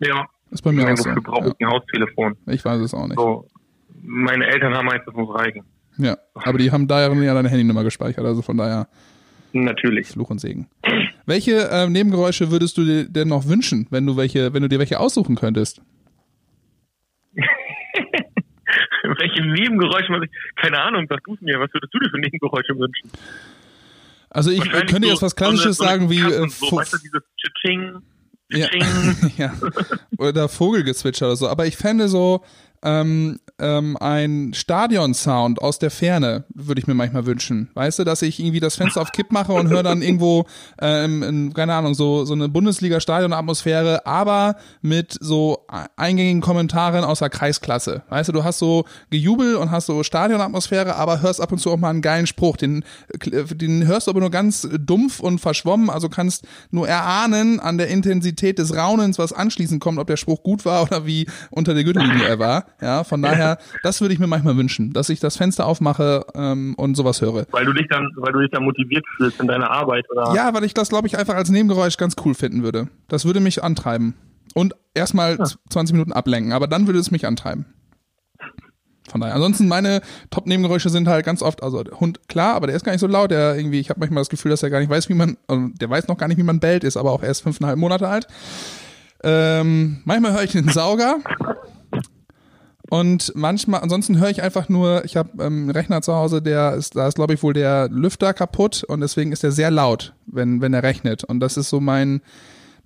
ja, 0.00 0.26
Ist 0.50 0.62
bei 0.62 0.70
mir 0.70 0.86
auch 0.86 0.90
ich 0.90 0.98
so. 1.00 1.08
meine, 1.08 1.16
wofür 1.16 1.32
brauche 1.32 1.48
ich 1.58 1.66
ein 1.66 1.72
Haustelefon? 1.72 2.36
Ja. 2.46 2.52
Ich 2.52 2.64
weiß 2.64 2.80
es 2.82 2.92
auch 2.92 3.06
nicht. 3.06 3.18
So, 3.18 3.48
meine 4.02 4.46
Eltern 4.46 4.74
haben 4.74 4.90
eins, 4.90 5.02
das 5.06 5.14
muss 5.14 5.34
reichen. 5.34 5.64
Ja, 5.96 6.18
aber 6.34 6.58
die 6.58 6.70
haben 6.70 6.86
darin 6.86 7.22
ja 7.22 7.32
deine 7.34 7.48
Handynummer 7.48 7.84
gespeichert, 7.84 8.24
also 8.24 8.42
von 8.42 8.56
daher 8.58 8.86
Natürlich. 9.52 10.08
Fluch 10.08 10.28
und 10.30 10.40
Segen. 10.40 10.68
Welche 11.24 11.68
ähm, 11.72 11.92
Nebengeräusche 11.92 12.50
würdest 12.50 12.76
du 12.76 12.84
dir 12.84 13.08
denn 13.08 13.28
noch 13.28 13.46
wünschen, 13.48 13.86
wenn 13.90 14.04
du 14.04 14.16
welche, 14.16 14.52
wenn 14.52 14.62
du 14.62 14.68
dir 14.68 14.78
welche 14.78 15.00
aussuchen 15.00 15.36
könntest? 15.36 15.80
Welche 19.16 19.42
Nebengeräusche 19.42 20.12
man 20.12 20.20
sich, 20.20 20.30
keine 20.56 20.80
Ahnung, 20.80 21.06
sag 21.08 21.22
du 21.24 21.34
es 21.34 21.40
mir, 21.40 21.58
was 21.60 21.72
würdest 21.72 21.92
du 21.94 21.98
dir 21.98 22.10
für 22.10 22.18
Nebengeräusche 22.18 22.78
wünschen? 22.78 23.10
Also 24.30 24.50
ich 24.50 24.60
könnte 24.70 25.00
so- 25.00 25.08
jetzt 25.08 25.22
was 25.22 25.34
Klassisches 25.36 25.76
so 25.78 25.84
sagen 25.84 26.10
wie 26.10 26.20
äh, 26.20 26.48
so, 26.48 26.76
weißt 26.76 26.92
du, 26.92 26.98
dieses 26.98 27.22
Tsching, 27.60 28.02
ja, 28.50 28.66
Tsching. 28.68 29.32
ja. 29.38 29.52
oder 30.18 30.48
Vogelgezwitscher 30.48 31.26
oder 31.26 31.36
so. 31.36 31.48
Aber 31.48 31.66
ich 31.66 31.76
fände 31.76 32.08
so 32.08 32.44
ähm, 32.82 33.40
ähm, 33.60 33.96
ein 33.98 34.52
Stadion-Sound 34.54 35.60
aus 35.60 35.78
der 35.78 35.90
Ferne 35.90 36.44
würde 36.54 36.80
ich 36.80 36.86
mir 36.86 36.94
manchmal 36.94 37.26
wünschen. 37.26 37.70
Weißt 37.74 37.98
du, 37.98 38.04
dass 38.04 38.22
ich 38.22 38.38
irgendwie 38.40 38.60
das 38.60 38.76
Fenster 38.76 39.00
auf 39.00 39.12
Kipp 39.12 39.32
mache 39.32 39.52
und 39.52 39.68
höre 39.68 39.82
dann 39.82 40.02
irgendwo, 40.02 40.46
ähm, 40.80 41.22
in, 41.22 41.54
keine 41.54 41.74
Ahnung, 41.74 41.94
so, 41.94 42.24
so 42.24 42.34
eine 42.34 42.48
Bundesliga-Stadion-Atmosphäre, 42.48 44.06
aber 44.06 44.56
mit 44.82 45.16
so 45.20 45.66
eingängigen 45.96 46.40
Kommentaren 46.40 47.04
aus 47.04 47.18
der 47.18 47.30
Kreisklasse. 47.30 48.02
Weißt 48.08 48.28
du, 48.28 48.32
du 48.32 48.44
hast 48.44 48.58
so 48.58 48.84
Gejubel 49.10 49.56
und 49.56 49.70
hast 49.70 49.86
so 49.86 50.02
Stadion-Atmosphäre, 50.02 50.96
aber 50.96 51.20
hörst 51.22 51.40
ab 51.40 51.52
und 51.52 51.58
zu 51.58 51.70
auch 51.70 51.76
mal 51.76 51.90
einen 51.90 52.02
geilen 52.02 52.26
Spruch. 52.26 52.56
Den, 52.56 52.84
den 53.24 53.86
hörst 53.86 54.06
du 54.06 54.10
aber 54.10 54.20
nur 54.20 54.30
ganz 54.30 54.68
dumpf 54.78 55.20
und 55.20 55.40
verschwommen, 55.40 55.90
also 55.90 56.08
kannst 56.08 56.46
nur 56.70 56.88
erahnen 56.88 57.60
an 57.60 57.78
der 57.78 57.88
Intensität 57.88 58.58
des 58.58 58.76
Raunens, 58.76 59.18
was 59.18 59.32
anschließend 59.32 59.80
kommt, 59.80 59.98
ob 59.98 60.06
der 60.06 60.16
Spruch 60.16 60.42
gut 60.42 60.64
war 60.64 60.82
oder 60.82 61.06
wie 61.06 61.26
unter 61.50 61.74
der 61.74 61.84
Gürtellinie 61.84 62.26
er 62.26 62.38
war. 62.38 62.66
Ja, 62.80 63.04
von 63.04 63.22
daher, 63.22 63.47
das 63.82 64.00
würde 64.00 64.12
ich 64.12 64.20
mir 64.20 64.26
manchmal 64.26 64.56
wünschen, 64.56 64.92
dass 64.92 65.08
ich 65.08 65.20
das 65.20 65.36
Fenster 65.36 65.66
aufmache 65.66 66.26
ähm, 66.34 66.74
und 66.76 66.94
sowas 66.96 67.22
höre. 67.22 67.46
Weil 67.50 67.64
du 67.64 67.72
dich 67.72 67.86
dann, 67.88 68.10
weil 68.16 68.32
du 68.32 68.40
dich 68.40 68.50
dann 68.50 68.64
motiviert 68.64 69.04
fühlst 69.16 69.40
in 69.40 69.46
deiner 69.46 69.70
Arbeit 69.70 70.04
oder 70.10 70.34
Ja, 70.34 70.52
weil 70.52 70.64
ich 70.64 70.74
das, 70.74 70.88
glaube 70.88 71.06
ich, 71.06 71.16
einfach 71.18 71.34
als 71.34 71.50
Nebengeräusch 71.50 71.96
ganz 71.96 72.16
cool 72.24 72.34
finden 72.34 72.62
würde. 72.62 72.88
Das 73.08 73.24
würde 73.24 73.40
mich 73.40 73.62
antreiben. 73.62 74.14
Und 74.54 74.74
erstmal 74.94 75.38
20 75.70 75.92
Minuten 75.92 76.12
ablenken, 76.12 76.52
aber 76.52 76.66
dann 76.66 76.86
würde 76.86 76.98
es 76.98 77.10
mich 77.10 77.26
antreiben. 77.26 77.66
Von 79.10 79.20
daher. 79.20 79.34
Ansonsten 79.34 79.68
meine 79.68 80.02
Top-Nebengeräusche 80.30 80.90
sind 80.90 81.08
halt 81.08 81.24
ganz 81.24 81.42
oft, 81.42 81.62
also 81.62 81.82
der 81.82 81.98
Hund, 81.98 82.28
klar, 82.28 82.54
aber 82.54 82.66
der 82.66 82.76
ist 82.76 82.84
gar 82.84 82.92
nicht 82.92 83.00
so 83.00 83.06
laut. 83.06 83.30
Der 83.30 83.56
irgendwie, 83.56 83.80
ich 83.80 83.90
habe 83.90 84.00
manchmal 84.00 84.20
das 84.20 84.28
Gefühl, 84.28 84.50
dass 84.50 84.62
er 84.62 84.70
gar 84.70 84.80
nicht 84.80 84.90
weiß, 84.90 85.08
wie 85.08 85.14
man, 85.14 85.36
also 85.46 85.68
der 85.80 85.90
weiß 85.90 86.08
noch 86.08 86.18
gar 86.18 86.28
nicht, 86.28 86.38
wie 86.38 86.42
man 86.42 86.60
bellt, 86.60 86.84
ist 86.84 86.96
aber 86.96 87.12
auch 87.12 87.22
erst 87.22 87.42
fünfeinhalb 87.42 87.78
Monate 87.78 88.08
alt. 88.08 88.26
Ähm, 89.24 90.00
manchmal 90.04 90.32
höre 90.32 90.44
ich 90.44 90.52
den 90.52 90.68
Sauger. 90.68 91.16
Und 92.90 93.32
manchmal, 93.34 93.80
ansonsten 93.80 94.18
höre 94.18 94.30
ich 94.30 94.42
einfach 94.42 94.68
nur, 94.68 95.04
ich 95.04 95.16
habe 95.16 95.30
ähm, 95.44 95.62
einen 95.64 95.70
Rechner 95.70 96.00
zu 96.00 96.14
Hause, 96.14 96.40
der 96.40 96.74
ist, 96.74 96.96
da 96.96 97.06
ist 97.06 97.16
glaube 97.16 97.34
ich 97.34 97.42
wohl 97.42 97.52
der 97.52 97.88
Lüfter 97.90 98.32
kaputt 98.32 98.82
und 98.84 99.00
deswegen 99.00 99.32
ist 99.32 99.42
der 99.42 99.52
sehr 99.52 99.70
laut, 99.70 100.14
wenn, 100.26 100.60
wenn 100.62 100.72
er 100.72 100.82
rechnet. 100.82 101.22
Und 101.24 101.40
das 101.40 101.58
ist 101.58 101.68
so 101.68 101.80
mein, 101.80 102.22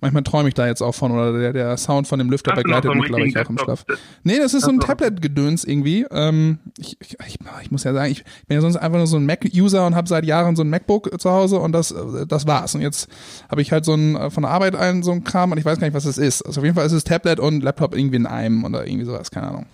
manchmal 0.01 0.23
träume 0.23 0.49
ich 0.49 0.55
da 0.55 0.67
jetzt 0.67 0.81
auch 0.81 0.91
von 0.91 1.13
oder 1.13 1.31
der, 1.39 1.53
der 1.53 1.77
Sound 1.77 2.05
von 2.09 2.19
dem 2.19 2.29
Lüfter 2.29 2.51
noch 2.51 2.63
begleitet 2.63 2.83
so 2.83 2.91
einen 2.91 2.99
mich, 2.99 3.07
glaube 3.07 3.25
ich, 3.25 3.37
auch 3.37 3.49
im 3.49 3.57
Schlaf. 3.57 3.85
Nee, 4.23 4.39
das 4.39 4.53
ist 4.53 4.65
so 4.65 4.71
ein 4.71 4.79
du- 4.79 4.85
Tablet-Gedöns 4.85 5.63
irgendwie. 5.63 6.05
Ähm, 6.11 6.59
ich, 6.77 6.97
ich, 6.99 7.15
ich, 7.61 7.71
muss 7.71 7.85
ja 7.85 7.93
sagen, 7.93 8.11
ich 8.11 8.25
bin 8.47 8.55
ja 8.55 8.61
sonst 8.61 8.75
einfach 8.75 8.97
nur 8.97 9.07
so 9.07 9.15
ein 9.15 9.25
Mac-User 9.25 9.87
und 9.87 9.95
habe 9.95 10.09
seit 10.09 10.25
Jahren 10.25 10.57
so 10.57 10.63
ein 10.63 10.69
MacBook 10.69 11.17
zu 11.21 11.31
Hause 11.31 11.59
und 11.59 11.71
das, 11.71 11.91
äh, 11.91 12.27
das 12.27 12.45
war's. 12.45 12.75
Und 12.75 12.81
jetzt 12.81 13.07
habe 13.49 13.61
ich 13.61 13.71
halt 13.71 13.85
so 13.85 13.93
ein 13.93 14.17
äh, 14.17 14.29
von 14.29 14.43
der 14.43 14.51
Arbeit 14.51 14.75
ein 14.75 15.01
so 15.01 15.13
ein 15.13 15.23
Kram 15.23 15.53
und 15.53 15.57
ich 15.57 15.63
weiß 15.63 15.79
gar 15.79 15.87
nicht, 15.87 15.95
was 15.95 16.03
es 16.03 16.17
ist. 16.17 16.41
Also 16.41 16.59
auf 16.59 16.65
jeden 16.65 16.75
Fall 16.75 16.85
ist 16.85 16.91
es 16.91 17.05
Tablet 17.05 17.39
und 17.39 17.63
Laptop 17.63 17.95
irgendwie 17.95 18.17
in 18.17 18.25
einem 18.25 18.65
oder 18.65 18.85
irgendwie 18.85 19.05
sowas, 19.05 19.31
keine 19.31 19.47
Ahnung. 19.47 19.65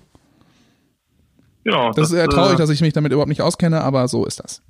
Ja, 1.66 1.92
Das 1.92 2.12
ist 2.12 2.18
eher 2.18 2.28
traurig, 2.28 2.54
äh, 2.56 2.58
dass 2.58 2.70
ich 2.70 2.82
mich 2.82 2.94
damit 2.94 3.12
überhaupt 3.12 3.30
nicht 3.30 3.42
auskenne, 3.42 3.82
aber 3.82 4.08
so 4.08 4.26
ist 4.26 4.40
das. 4.40 4.62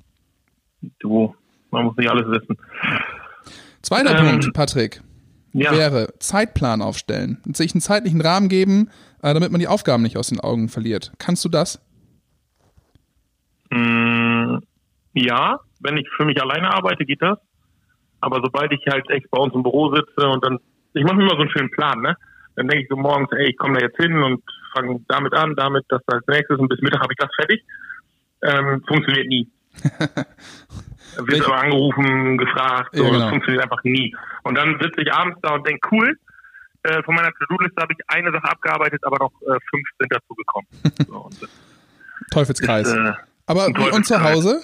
du, 0.98 1.34
man 1.70 1.84
muss 1.86 1.96
nicht 1.96 2.10
alles 2.10 2.26
wissen. 2.28 2.56
Zweiter 3.82 4.18
Ähm, 4.18 4.26
Punkt, 4.40 4.52
Patrick, 4.52 5.00
Ja, 5.52 5.72
wäre 5.72 6.12
Zeitplan 6.18 6.82
aufstellen 6.82 7.38
sich 7.54 7.72
einen 7.74 7.80
zeitlichen 7.80 8.20
Rahmen 8.20 8.48
geben, 8.48 8.90
äh, 9.22 9.32
damit 9.34 9.50
man 9.52 9.60
die 9.60 9.68
Aufgaben 9.68 10.02
nicht 10.02 10.16
aus 10.16 10.28
den 10.28 10.40
Augen 10.40 10.68
verliert. 10.68 11.12
Kannst 11.18 11.44
du 11.44 11.48
das? 11.48 11.80
mh, 13.70 14.60
ja, 15.14 15.60
wenn 15.80 15.96
ich 15.96 16.08
für 16.16 16.24
mich 16.24 16.40
alleine 16.42 16.72
arbeite, 16.72 17.04
geht 17.04 17.22
das. 17.22 17.38
Aber 18.20 18.40
sobald 18.42 18.72
ich 18.72 18.80
halt 18.90 19.08
echt 19.10 19.30
bei 19.30 19.38
uns 19.38 19.54
im 19.54 19.62
Büro 19.62 19.94
sitze 19.94 20.28
und 20.28 20.44
dann 20.44 20.58
ich 20.92 21.04
mache 21.04 21.14
mir 21.16 21.22
immer 21.22 21.36
so 21.36 21.42
einen 21.42 21.50
schönen 21.50 21.70
Plan, 21.70 22.00
ne? 22.00 22.16
Dann 22.56 22.66
denke 22.66 22.82
ich 22.82 22.88
so 22.88 22.96
morgens, 22.96 23.28
ey, 23.32 23.50
ich 23.50 23.56
komme 23.56 23.78
da 23.78 23.86
jetzt 23.86 23.96
hin 23.96 24.22
und 24.22 24.42
fange 24.74 25.00
damit 25.08 25.32
an, 25.34 25.54
damit, 25.56 25.84
das 25.88 26.02
als 26.08 26.26
nächstes 26.26 26.58
und 26.58 26.68
bis 26.68 26.80
Mittag 26.80 27.00
habe 27.00 27.12
ich 27.12 27.18
das 27.18 27.30
fertig. 27.36 27.64
Ähm, 28.42 28.82
funktioniert 28.86 29.26
nie. 29.28 29.48
Wird 31.18 31.44
aber 31.44 31.60
angerufen, 31.60 32.38
gefragt, 32.38 32.90
so, 32.94 33.02
Ja, 33.02 33.08
genau. 33.10 33.20
das 33.22 33.30
funktioniert 33.30 33.62
einfach 33.64 33.82
nie. 33.84 34.14
Und 34.44 34.54
dann 34.54 34.78
sitze 34.80 35.00
ich 35.02 35.12
abends 35.12 35.38
da 35.42 35.54
und 35.54 35.66
denke, 35.66 35.88
cool, 35.92 36.16
äh, 36.84 37.02
von 37.02 37.14
meiner 37.14 37.30
To-Do-Liste 37.32 37.82
habe 37.82 37.92
ich 37.92 37.98
eine 38.08 38.30
Sache 38.30 38.44
abgearbeitet, 38.44 39.00
aber 39.04 39.18
noch 39.18 39.32
äh, 39.42 39.58
fünf 39.70 39.86
sind 39.98 40.12
dazu 40.12 40.34
gekommen. 40.34 40.66
So, 41.06 41.28
Teufelskreis. 42.32 42.86
ist, 42.88 42.94
äh, 42.94 43.12
Aber 43.46 43.66
wie 43.68 43.90
und 43.90 44.04
zu 44.06 44.14
Teufelskreis. 44.14 44.36
Hause? 44.36 44.62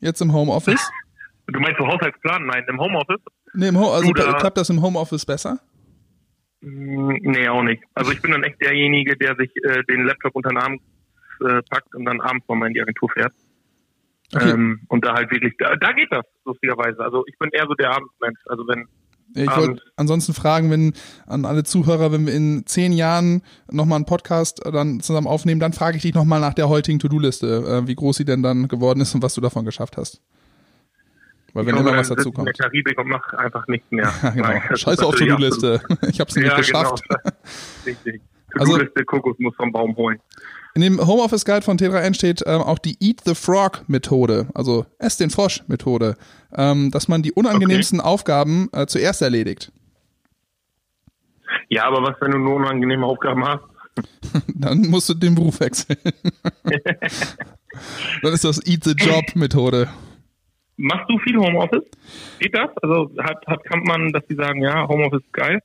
Jetzt 0.00 0.20
im 0.20 0.32
Homeoffice? 0.32 0.90
du 1.46 1.60
meinst 1.60 1.78
so 1.78 1.86
Haushaltsplan? 1.86 2.44
Nein, 2.46 2.64
im 2.68 2.80
Homeoffice? 2.80 3.20
Nee, 3.54 3.68
im 3.68 3.78
Ho 3.78 3.92
also 3.92 4.12
da- 4.12 4.32
klappt 4.34 4.56
das 4.58 4.68
im 4.70 4.82
Homeoffice 4.82 5.24
besser? 5.24 5.58
Mm, 6.60 7.16
Nee, 7.22 7.48
auch 7.48 7.62
nicht. 7.62 7.82
Also 7.94 8.12
ich 8.12 8.20
bin 8.22 8.32
dann 8.32 8.42
echt 8.42 8.60
derjenige, 8.60 9.16
der 9.16 9.36
sich 9.36 9.50
äh, 9.64 9.82
den 9.84 10.04
Laptop 10.04 10.34
unter 10.34 10.50
den 10.50 10.58
Arm 10.58 10.80
äh, 11.40 11.62
packt 11.70 11.94
und 11.94 12.04
dann 12.04 12.20
abends 12.20 12.46
nochmal 12.48 12.68
in 12.68 12.74
die 12.74 12.82
Agentur 12.82 13.08
fährt. 13.10 13.32
Okay. 14.34 14.50
Ähm, 14.50 14.80
und 14.88 15.04
da 15.04 15.14
halt 15.14 15.30
wirklich, 15.30 15.54
da, 15.58 15.74
da 15.76 15.92
geht 15.92 16.08
das, 16.10 16.24
lustigerweise. 16.44 17.00
Also 17.00 17.24
ich 17.26 17.38
bin 17.38 17.50
eher 17.52 17.66
so 17.66 17.74
der 17.74 17.90
Abendsmensch. 17.92 18.40
Also 18.46 18.66
wenn, 18.68 18.86
Ich 19.34 19.56
wollte 19.56 19.82
ansonsten 19.96 20.34
fragen, 20.34 20.70
wenn 20.70 20.92
an 21.26 21.44
alle 21.46 21.64
Zuhörer, 21.64 22.12
wenn 22.12 22.26
wir 22.26 22.34
in 22.34 22.66
zehn 22.66 22.92
Jahren 22.92 23.42
nochmal 23.70 23.96
einen 23.96 24.04
Podcast 24.04 24.64
äh, 24.66 24.72
dann 24.72 25.00
zusammen 25.00 25.26
aufnehmen, 25.26 25.60
dann 25.60 25.72
frage 25.72 25.96
ich 25.96 26.02
dich 26.02 26.14
nochmal 26.14 26.40
nach 26.40 26.54
der 26.54 26.68
heutigen 26.68 26.98
To-Do-Liste, 26.98 27.46
äh, 27.84 27.86
wie 27.86 27.94
groß 27.94 28.16
sie 28.18 28.24
denn 28.26 28.42
dann 28.42 28.68
geworden 28.68 29.00
ist 29.00 29.14
und 29.14 29.22
was 29.22 29.34
du 29.34 29.40
davon 29.40 29.64
geschafft 29.64 29.96
hast. 29.96 30.20
Weil 31.54 31.66
wenn 31.66 31.76
immer 31.76 31.96
was 31.96 32.08
dazu 32.08 32.20
ich 32.20 32.26
in 32.26 32.32
kommt. 32.34 32.46
der 32.48 32.54
Karibik 32.54 32.98
und 32.98 33.08
mache 33.08 33.38
einfach 33.38 33.66
nichts 33.68 33.90
mehr. 33.90 34.12
Ja, 34.22 34.30
genau. 34.30 34.48
Nein, 34.48 34.62
Scheiße 34.76 35.04
auf 35.06 35.14
To-Do-Liste. 35.16 35.80
Ich 36.08 36.20
habe 36.20 36.28
es 36.30 36.36
nicht 36.36 36.46
Ja, 36.46 36.56
geschafft. 36.56 37.02
genau. 37.08 37.20
Richtig. 37.86 38.20
Also- 38.58 38.72
To-Do-Liste, 38.72 39.04
Kokos 39.04 39.36
muss 39.38 39.54
vom 39.56 39.72
Baum 39.72 39.96
holen. 39.96 40.20
In 40.74 40.82
dem 40.82 41.04
Homeoffice 41.04 41.44
Guide 41.44 41.62
von 41.62 41.76
T3N 41.78 42.14
steht 42.14 42.42
ähm, 42.46 42.60
auch 42.60 42.78
die 42.78 42.96
Eat 43.00 43.22
the 43.24 43.34
Frog 43.34 43.82
Methode, 43.88 44.46
also 44.54 44.86
Ess 44.98 45.16
den 45.16 45.30
Frosch 45.30 45.62
Methode, 45.66 46.16
ähm, 46.54 46.90
dass 46.92 47.08
man 47.08 47.22
die 47.22 47.32
unangenehmsten 47.32 48.00
Aufgaben 48.00 48.68
äh, 48.72 48.86
zuerst 48.86 49.22
erledigt. 49.22 49.72
Ja, 51.68 51.84
aber 51.86 52.02
was, 52.02 52.14
wenn 52.20 52.30
du 52.30 52.38
nur 52.38 52.54
unangenehme 52.56 53.04
Aufgaben 53.06 53.44
hast? 53.44 53.62
Dann 54.54 54.82
musst 54.82 55.08
du 55.08 55.14
den 55.14 55.34
Beruf 55.34 55.58
wechseln. 55.60 55.96
Dann 58.22 58.32
ist 58.32 58.44
das 58.44 58.64
Eat 58.66 58.84
the 58.84 58.92
Job 58.92 59.24
Methode. 59.34 59.88
Machst 60.80 61.10
du 61.10 61.18
viel 61.18 61.36
Homeoffice? 61.36 61.82
Geht 62.38 62.54
das? 62.54 62.70
Also 62.82 63.10
hat, 63.18 63.44
hat 63.48 63.64
kann 63.64 63.82
man, 63.82 64.12
dass 64.12 64.24
die 64.30 64.36
sagen, 64.36 64.62
ja, 64.62 64.86
Homeoffice 64.86 65.22
ist 65.22 65.32
geil? 65.32 65.60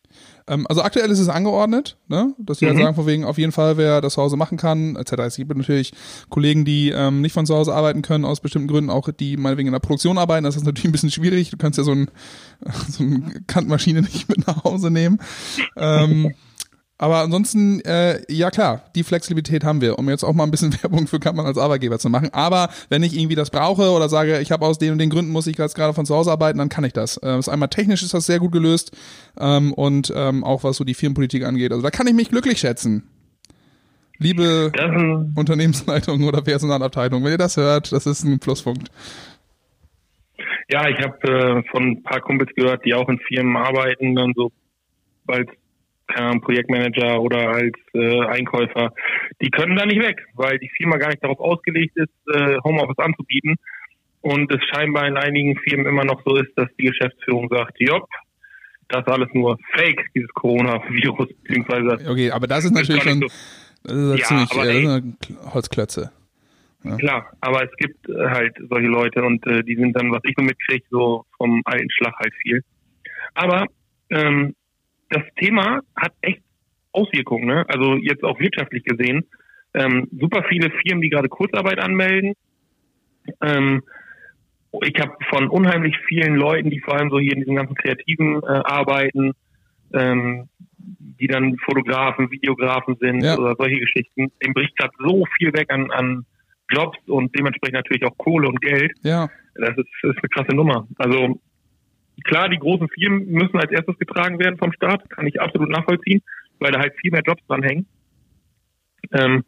Ähm, 0.47 0.65
also 0.67 0.81
aktuell 0.81 1.09
ist 1.11 1.19
es 1.19 1.29
angeordnet, 1.29 1.97
ne? 2.07 2.33
dass 2.39 2.57
die 2.57 2.65
halt 2.65 2.75
Mhm. 2.77 2.81
sagen, 2.81 2.95
von 2.95 3.05
wegen 3.05 3.23
auf 3.23 3.37
jeden 3.37 3.51
Fall, 3.51 3.77
wer 3.77 4.01
das 4.01 4.15
zu 4.15 4.21
Hause 4.23 4.37
machen 4.37 4.57
kann, 4.57 4.95
etc. 4.95 5.11
Es 5.19 5.35
gibt 5.35 5.55
natürlich 5.55 5.93
Kollegen, 6.29 6.65
die 6.65 6.89
ähm, 6.89 7.21
nicht 7.21 7.33
von 7.33 7.45
zu 7.45 7.53
Hause 7.55 7.75
arbeiten 7.75 8.01
können, 8.01 8.25
aus 8.25 8.39
bestimmten 8.39 8.67
Gründen, 8.67 8.89
auch 8.89 9.07
die 9.11 9.37
meinetwegen 9.37 9.67
in 9.67 9.73
der 9.73 9.79
Produktion 9.79 10.17
arbeiten. 10.17 10.43
Das 10.45 10.55
ist 10.55 10.63
natürlich 10.65 10.85
ein 10.85 10.91
bisschen 10.91 11.11
schwierig. 11.11 11.51
Du 11.51 11.57
kannst 11.57 11.77
ja 11.77 11.83
so, 11.83 11.91
ein, 11.91 12.09
so 12.89 13.03
eine 13.03 13.21
Kantmaschine 13.45 14.01
nicht 14.01 14.27
mit 14.29 14.47
nach 14.47 14.63
Hause 14.63 14.89
nehmen. 14.89 15.19
Ähm, 15.77 16.33
aber 16.97 17.17
ansonsten, 17.17 17.81
äh, 17.81 18.21
ja 18.29 18.51
klar, 18.51 18.83
die 18.95 19.03
Flexibilität 19.03 19.63
haben 19.63 19.81
wir, 19.81 19.97
um 19.97 20.09
jetzt 20.09 20.23
auch 20.23 20.33
mal 20.33 20.43
ein 20.43 20.51
bisschen 20.51 20.73
Werbung 20.83 21.07
für 21.07 21.19
Kampmann 21.19 21.45
als 21.45 21.57
Arbeitgeber 21.57 21.99
zu 21.99 22.09
machen. 22.09 22.29
Aber 22.33 22.69
wenn 22.89 23.03
ich 23.03 23.17
irgendwie 23.17 23.35
das 23.35 23.49
brauche 23.49 23.91
oder 23.91 24.09
sage, 24.09 24.39
ich 24.39 24.51
habe 24.51 24.65
aus 24.65 24.77
den 24.77 24.91
und 24.91 24.99
den 24.99 25.09
Gründen 25.09 25.31
muss 25.31 25.47
ich 25.47 25.57
jetzt 25.57 25.75
gerade 25.75 25.93
von 25.93 26.05
zu 26.05 26.15
Hause 26.15 26.31
arbeiten, 26.31 26.59
dann 26.59 26.69
kann 26.69 26.83
ich 26.83 26.93
das. 26.93 27.17
Äh, 27.17 27.37
ist 27.39 27.49
einmal 27.49 27.69
technisch 27.69 28.03
ist 28.03 28.13
das 28.13 28.25
sehr 28.25 28.39
gut 28.39 28.51
gelöst 28.51 28.95
ähm, 29.39 29.73
und 29.73 30.13
ähm, 30.15 30.43
auch 30.43 30.63
was 30.63 30.77
so 30.77 30.83
die 30.83 30.93
Firmenpolitik 30.93 31.43
angeht. 31.43 31.71
Also 31.71 31.83
da 31.83 31.89
kann 31.89 32.07
ich 32.07 32.13
mich 32.13 32.29
glücklich 32.29 32.59
schätzen. 32.59 33.03
Liebe 34.19 34.71
ein, 34.77 35.33
Unternehmensleitung 35.35 36.23
oder 36.23 36.41
Personalabteilung, 36.41 37.23
wenn 37.23 37.31
ihr 37.31 37.37
das 37.37 37.57
hört, 37.57 37.91
das 37.91 38.05
ist 38.05 38.23
ein 38.23 38.39
Pluspunkt. 38.39 38.89
ja, 40.69 40.87
ich 40.87 40.99
habe 40.99 41.27
äh, 41.27 41.63
von 41.71 41.83
ein 41.83 42.03
paar 42.03 42.21
Kumpels 42.21 42.53
gehört, 42.55 42.85
die 42.85 42.93
auch 42.93 43.09
in 43.09 43.19
Firmen 43.19 43.57
arbeiten, 43.57 44.15
dann 44.15 44.31
so 44.35 44.51
als 45.27 45.49
Ahnung, 46.21 46.41
Projektmanager 46.41 47.21
oder 47.21 47.49
als 47.49 47.73
äh, 47.93 48.21
Einkäufer, 48.25 48.93
die 49.41 49.49
können 49.49 49.75
da 49.75 49.85
nicht 49.85 50.01
weg, 50.01 50.25
weil 50.35 50.59
die 50.59 50.69
Firma 50.77 50.97
gar 50.97 51.09
nicht 51.09 51.23
darauf 51.23 51.39
ausgelegt 51.39 51.95
ist, 51.95 52.13
äh, 52.33 52.57
Homeoffice 52.63 52.99
anzubieten. 52.99 53.55
Und 54.21 54.53
es 54.53 54.61
scheinbar 54.73 55.05
in 55.07 55.17
einigen 55.17 55.57
Firmen 55.57 55.85
immer 55.85 56.05
noch 56.05 56.21
so 56.25 56.37
ist, 56.37 56.51
dass 56.55 56.69
die 56.79 56.85
Geschäftsführung 56.85 57.49
sagt, 57.49 57.73
jopp, 57.79 58.07
das 58.87 59.01
ist 59.01 59.11
alles 59.11 59.29
nur 59.33 59.57
Fake, 59.73 60.05
dieses 60.15 60.29
Coronavirus, 60.29 61.27
beziehungsweise 61.43 62.09
Okay, 62.09 62.31
aber 62.31 62.47
das 62.47 62.65
ist 62.65 62.71
natürlich 62.71 63.03
schon, 63.03 63.19
das 63.19 63.93
ist 63.93 64.19
ja 64.19 64.25
ziemlich, 64.25 64.51
aber 64.51 64.65
äh, 64.65 64.75
ey. 64.75 64.85
sind 64.85 65.17
ja 65.29 65.53
Holzklötze. 65.53 66.11
Klar, 66.97 67.31
aber 67.39 67.63
es 67.63 67.71
gibt 67.77 68.09
äh, 68.09 68.29
halt 68.29 68.57
solche 68.69 68.87
Leute 68.87 69.23
und 69.23 69.45
äh, 69.47 69.63
die 69.63 69.75
sind 69.75 69.93
dann, 69.93 70.11
was 70.11 70.21
ich 70.25 70.33
so 70.37 70.43
mitkriege, 70.43 70.85
so 70.89 71.25
vom 71.37 71.61
alten 71.63 71.89
Schlag 71.89 72.13
halt 72.19 72.33
viel. 72.41 72.61
Aber 73.35 73.65
ähm, 74.09 74.53
das 75.09 75.23
Thema 75.37 75.81
hat 75.95 76.13
echt 76.21 76.41
Auswirkungen, 76.91 77.45
ne? 77.47 77.65
Also 77.67 77.95
jetzt 77.95 78.23
auch 78.23 78.39
wirtschaftlich 78.39 78.83
gesehen. 78.83 79.25
Ähm, 79.73 80.07
super 80.19 80.43
viele 80.47 80.69
Firmen, 80.69 81.01
die 81.01 81.09
gerade 81.09 81.29
Kurzarbeit 81.29 81.79
anmelden. 81.79 82.33
Ähm, 83.41 83.81
ich 84.81 84.99
habe 84.99 85.13
von 85.29 85.47
unheimlich 85.49 85.95
vielen 86.07 86.35
Leuten, 86.35 86.69
die 86.69 86.79
vor 86.79 86.95
allem 86.95 87.09
so 87.09 87.19
hier 87.19 87.33
in 87.33 87.39
diesen 87.39 87.55
ganzen 87.55 87.75
Kreativen 87.75 88.41
äh, 88.43 88.45
arbeiten, 88.47 89.33
ähm, 89.93 90.49
die 90.77 91.27
dann 91.27 91.57
Fotografen, 91.57 92.29
Videografen 92.31 92.95
sind 92.99 93.23
Ja. 93.23 93.37
oder 93.37 93.55
solche 93.57 93.79
Geschichten, 93.79 94.31
dem 94.43 94.53
bricht 94.53 94.75
gerade 94.77 94.93
so 94.99 95.25
viel 95.37 95.53
weg 95.53 95.71
an, 95.71 95.89
an 95.91 96.25
Jobs 96.71 96.97
und 97.07 97.37
dementsprechend 97.37 97.75
natürlich 97.75 98.03
auch 98.03 98.17
Kohle 98.17 98.47
und 98.47 98.61
Geld. 98.61 98.91
Ja, 99.03 99.29
Das 99.55 99.77
ist, 99.77 99.87
das 100.01 100.11
ist 100.15 100.17
eine 100.23 100.29
krasse 100.29 100.55
Nummer. 100.55 100.87
Also 100.97 101.39
klar, 102.23 102.49
die 102.49 102.59
großen 102.59 102.87
Firmen 102.89 103.27
müssen 103.27 103.59
als 103.59 103.71
erstes 103.71 103.97
getragen 103.97 104.39
werden 104.39 104.57
vom 104.57 104.73
Staat, 104.73 105.09
kann 105.09 105.27
ich 105.27 105.41
absolut 105.41 105.69
nachvollziehen, 105.69 106.21
weil 106.59 106.71
da 106.71 106.79
halt 106.79 106.93
viel 106.99 107.11
mehr 107.11 107.23
Jobs 107.25 107.45
dran 107.47 107.63
hängen. 107.63 107.85
Ähm, 109.11 109.43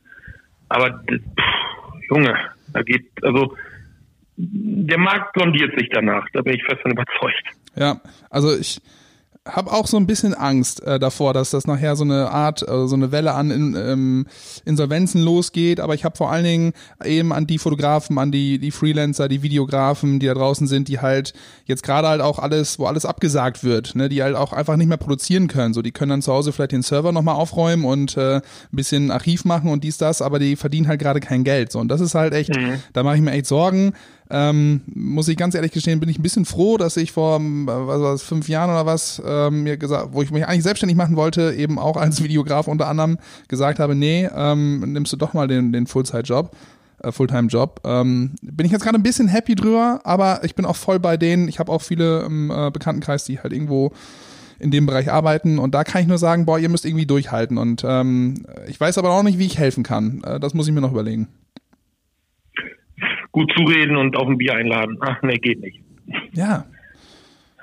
aber 0.69 1.03
pff, 1.03 2.09
Junge, 2.09 2.35
da 2.73 2.81
geht, 2.81 3.07
also 3.23 3.55
der 4.37 4.97
Markt 4.97 5.37
sondiert 5.39 5.77
sich 5.79 5.89
danach, 5.89 6.27
da 6.33 6.41
bin 6.41 6.55
ich 6.55 6.63
fest 6.63 6.81
von 6.81 6.91
überzeugt. 6.91 7.43
Ja, 7.75 8.01
also 8.29 8.57
ich 8.57 8.81
habe 9.47 9.71
auch 9.71 9.85
so 9.85 9.97
ein 9.97 10.07
bisschen 10.07 10.33
Angst 10.33 10.81
äh, 10.83 10.97
davor, 10.99 11.33
dass 11.33 11.51
das 11.51 11.67
nachher 11.67 11.95
so 11.95 12.03
eine 12.03 12.31
Art, 12.31 12.67
äh, 12.67 12.87
so 12.87 12.95
eine 12.95 13.11
Welle 13.11 13.33
an 13.33 13.51
in, 13.51 13.75
ähm, 13.75 14.25
Insolvenzen 14.65 15.21
losgeht. 15.21 15.79
Aber 15.79 15.93
ich 15.93 16.03
habe 16.03 16.17
vor 16.17 16.31
allen 16.31 16.43
Dingen 16.43 16.73
eben 17.03 17.31
an 17.31 17.45
die 17.45 17.59
Fotografen, 17.59 18.17
an 18.17 18.31
die, 18.31 18.57
die 18.57 18.71
Freelancer, 18.71 19.27
die 19.27 19.43
Videografen, 19.43 20.19
die 20.19 20.25
da 20.25 20.33
draußen 20.33 20.65
sind, 20.65 20.87
die 20.87 20.99
halt 20.99 21.33
jetzt 21.65 21.83
gerade 21.83 22.07
halt 22.07 22.21
auch 22.21 22.39
alles, 22.39 22.79
wo 22.79 22.85
alles 22.87 23.05
abgesagt 23.05 23.63
wird, 23.63 23.95
ne, 23.95 24.09
die 24.09 24.23
halt 24.23 24.35
auch 24.35 24.51
einfach 24.51 24.77
nicht 24.77 24.87
mehr 24.87 24.97
produzieren 24.97 25.47
können. 25.47 25.75
So, 25.75 25.83
die 25.83 25.91
können 25.91 26.09
dann 26.09 26.21
zu 26.23 26.33
Hause 26.33 26.51
vielleicht 26.51 26.71
den 26.71 26.81
Server 26.81 27.11
nochmal 27.11 27.35
aufräumen 27.35 27.85
und 27.85 28.17
äh, 28.17 28.37
ein 28.37 28.41
bisschen 28.71 29.11
Archiv 29.11 29.45
machen 29.45 29.69
und 29.69 29.83
dies, 29.83 29.97
das, 29.97 30.23
aber 30.23 30.39
die 30.39 30.55
verdienen 30.55 30.87
halt 30.87 30.99
gerade 30.99 31.19
kein 31.19 31.43
Geld. 31.43 31.71
So, 31.71 31.79
und 31.79 31.89
das 31.89 32.01
ist 32.01 32.15
halt 32.15 32.33
echt, 32.33 32.49
Mhm. 32.55 32.79
da 32.93 33.03
mache 33.03 33.15
ich 33.17 33.21
mir 33.21 33.31
echt 33.31 33.45
Sorgen. 33.45 33.93
Ähm, 34.29 34.81
muss 34.87 35.27
ich 35.27 35.37
ganz 35.37 35.53
ehrlich 35.53 35.71
gestehen, 35.71 35.99
bin 35.99 36.09
ich 36.09 36.17
ein 36.17 36.23
bisschen 36.23 36.45
froh, 36.45 36.77
dass 36.77 36.97
ich 36.97 37.11
vor 37.11 37.37
ähm, 37.37 37.67
was 37.67 37.99
war 37.99 38.11
das, 38.11 38.23
fünf 38.23 38.49
Jahren 38.49 38.71
oder 38.71 38.85
was 38.85 39.21
ähm, 39.23 39.63
mir 39.63 39.77
gesagt, 39.77 40.09
wo 40.13 40.21
ich 40.23 40.31
mich 40.31 40.47
eigentlich 40.47 40.63
selbstständig 40.63 40.97
machen 40.97 41.15
wollte, 41.15 41.53
eben 41.53 41.77
auch 41.77 41.95
als 41.95 42.23
Videograf 42.23 42.67
unter 42.67 42.87
anderem 42.87 43.17
gesagt 43.47 43.79
habe, 43.79 43.93
nee, 43.93 44.27
ähm, 44.35 44.79
nimmst 44.93 45.13
du 45.13 45.17
doch 45.17 45.33
mal 45.33 45.47
den, 45.47 45.71
den 45.71 45.85
äh, 45.85 47.11
Fulltime-Job. 47.11 47.81
Ähm, 47.83 48.31
bin 48.41 48.65
ich 48.65 48.71
jetzt 48.71 48.83
gerade 48.83 48.97
ein 48.97 49.03
bisschen 49.03 49.27
happy 49.27 49.53
drüber, 49.53 50.01
aber 50.03 50.43
ich 50.43 50.55
bin 50.55 50.65
auch 50.65 50.75
voll 50.75 50.99
bei 50.99 51.17
denen. 51.17 51.47
Ich 51.47 51.59
habe 51.59 51.71
auch 51.71 51.83
viele 51.83 52.23
im 52.23 52.49
äh, 52.49 52.71
Bekanntenkreis, 52.71 53.25
die 53.25 53.39
halt 53.39 53.53
irgendwo 53.53 53.91
in 54.57 54.71
dem 54.71 54.85
Bereich 54.85 55.11
arbeiten 55.11 55.59
und 55.59 55.75
da 55.75 55.83
kann 55.83 56.01
ich 56.01 56.07
nur 56.07 56.17
sagen, 56.17 56.45
boah, 56.45 56.57
ihr 56.57 56.69
müsst 56.69 56.85
irgendwie 56.85 57.05
durchhalten 57.05 57.57
und 57.57 57.83
ähm, 57.85 58.45
ich 58.67 58.79
weiß 58.79 58.97
aber 58.97 59.11
auch 59.11 59.21
nicht, 59.21 59.37
wie 59.37 59.45
ich 59.45 59.57
helfen 59.57 59.83
kann. 59.83 60.23
Äh, 60.23 60.39
das 60.39 60.53
muss 60.53 60.67
ich 60.67 60.73
mir 60.73 60.81
noch 60.81 60.91
überlegen. 60.91 61.27
Gut 63.31 63.51
zureden 63.55 63.97
und 63.97 64.15
auf 64.15 64.27
ein 64.27 64.37
Bier 64.37 64.55
einladen. 64.55 64.97
Ach 65.01 65.21
nee, 65.21 65.37
geht 65.37 65.61
nicht. 65.61 65.81
Ja, 66.33 66.65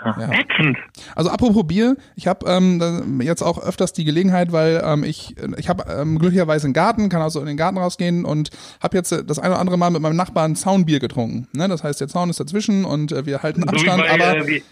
Ja. 0.04 0.30
Also 1.14 1.30
apropos 1.30 1.66
Bier, 1.66 1.96
ich 2.16 2.26
habe 2.26 2.46
ähm, 2.48 3.20
jetzt 3.22 3.42
auch 3.42 3.62
öfters 3.62 3.92
die 3.92 4.04
Gelegenheit, 4.04 4.52
weil 4.52 4.82
ähm, 4.84 5.04
ich 5.04 5.36
ich 5.56 5.68
habe 5.68 5.84
ähm, 5.90 6.18
glücklicherweise 6.18 6.66
einen 6.66 6.74
Garten, 6.74 7.08
kann 7.08 7.22
also 7.22 7.40
in 7.40 7.46
den 7.46 7.56
Garten 7.56 7.78
rausgehen 7.78 8.24
und 8.24 8.50
habe 8.82 8.96
jetzt 8.96 9.12
äh, 9.12 9.24
das 9.24 9.38
eine 9.38 9.50
oder 9.50 9.60
andere 9.60 9.78
Mal 9.78 9.90
mit 9.90 10.02
meinem 10.02 10.16
Nachbarn 10.16 10.56
Zaunbier 10.56 10.98
getrunken. 10.98 11.48
Ne? 11.52 11.68
Das 11.68 11.84
heißt, 11.84 12.00
der 12.00 12.08
Zaun 12.08 12.30
ist 12.30 12.40
dazwischen 12.40 12.84
und 12.84 13.12
äh, 13.12 13.26
wir 13.26 13.42
halten 13.42 13.62
So 13.62 13.68
Abstand, 13.68 14.02
bei, 14.02 14.10
aber 14.10 14.48
äh, 14.48 14.62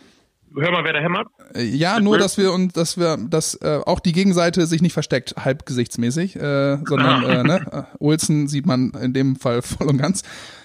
hör 0.54 0.72
mal, 0.72 0.84
wer 0.84 0.92
da 0.92 1.00
hämmert. 1.00 1.28
ja, 1.54 2.00
nur 2.00 2.18
dass 2.18 2.38
wir 2.38 2.52
und 2.52 2.76
dass 2.76 2.98
wir, 2.98 3.16
dass 3.16 3.54
äh, 3.56 3.80
auch 3.84 4.00
die 4.00 4.12
Gegenseite 4.12 4.66
sich 4.66 4.82
nicht 4.82 4.92
versteckt, 4.92 5.34
halbgesichtsmäßig, 5.38 6.36
äh, 6.36 6.78
sondern 6.84 7.24
äh, 7.24 7.42
ne, 7.42 7.86
äh, 7.92 7.96
Olsen 7.98 8.48
sieht 8.48 8.66
man 8.66 8.90
in 9.00 9.12
dem 9.12 9.36
Fall 9.36 9.62
voll 9.62 9.88
und 9.88 9.98
ganz. 9.98 10.22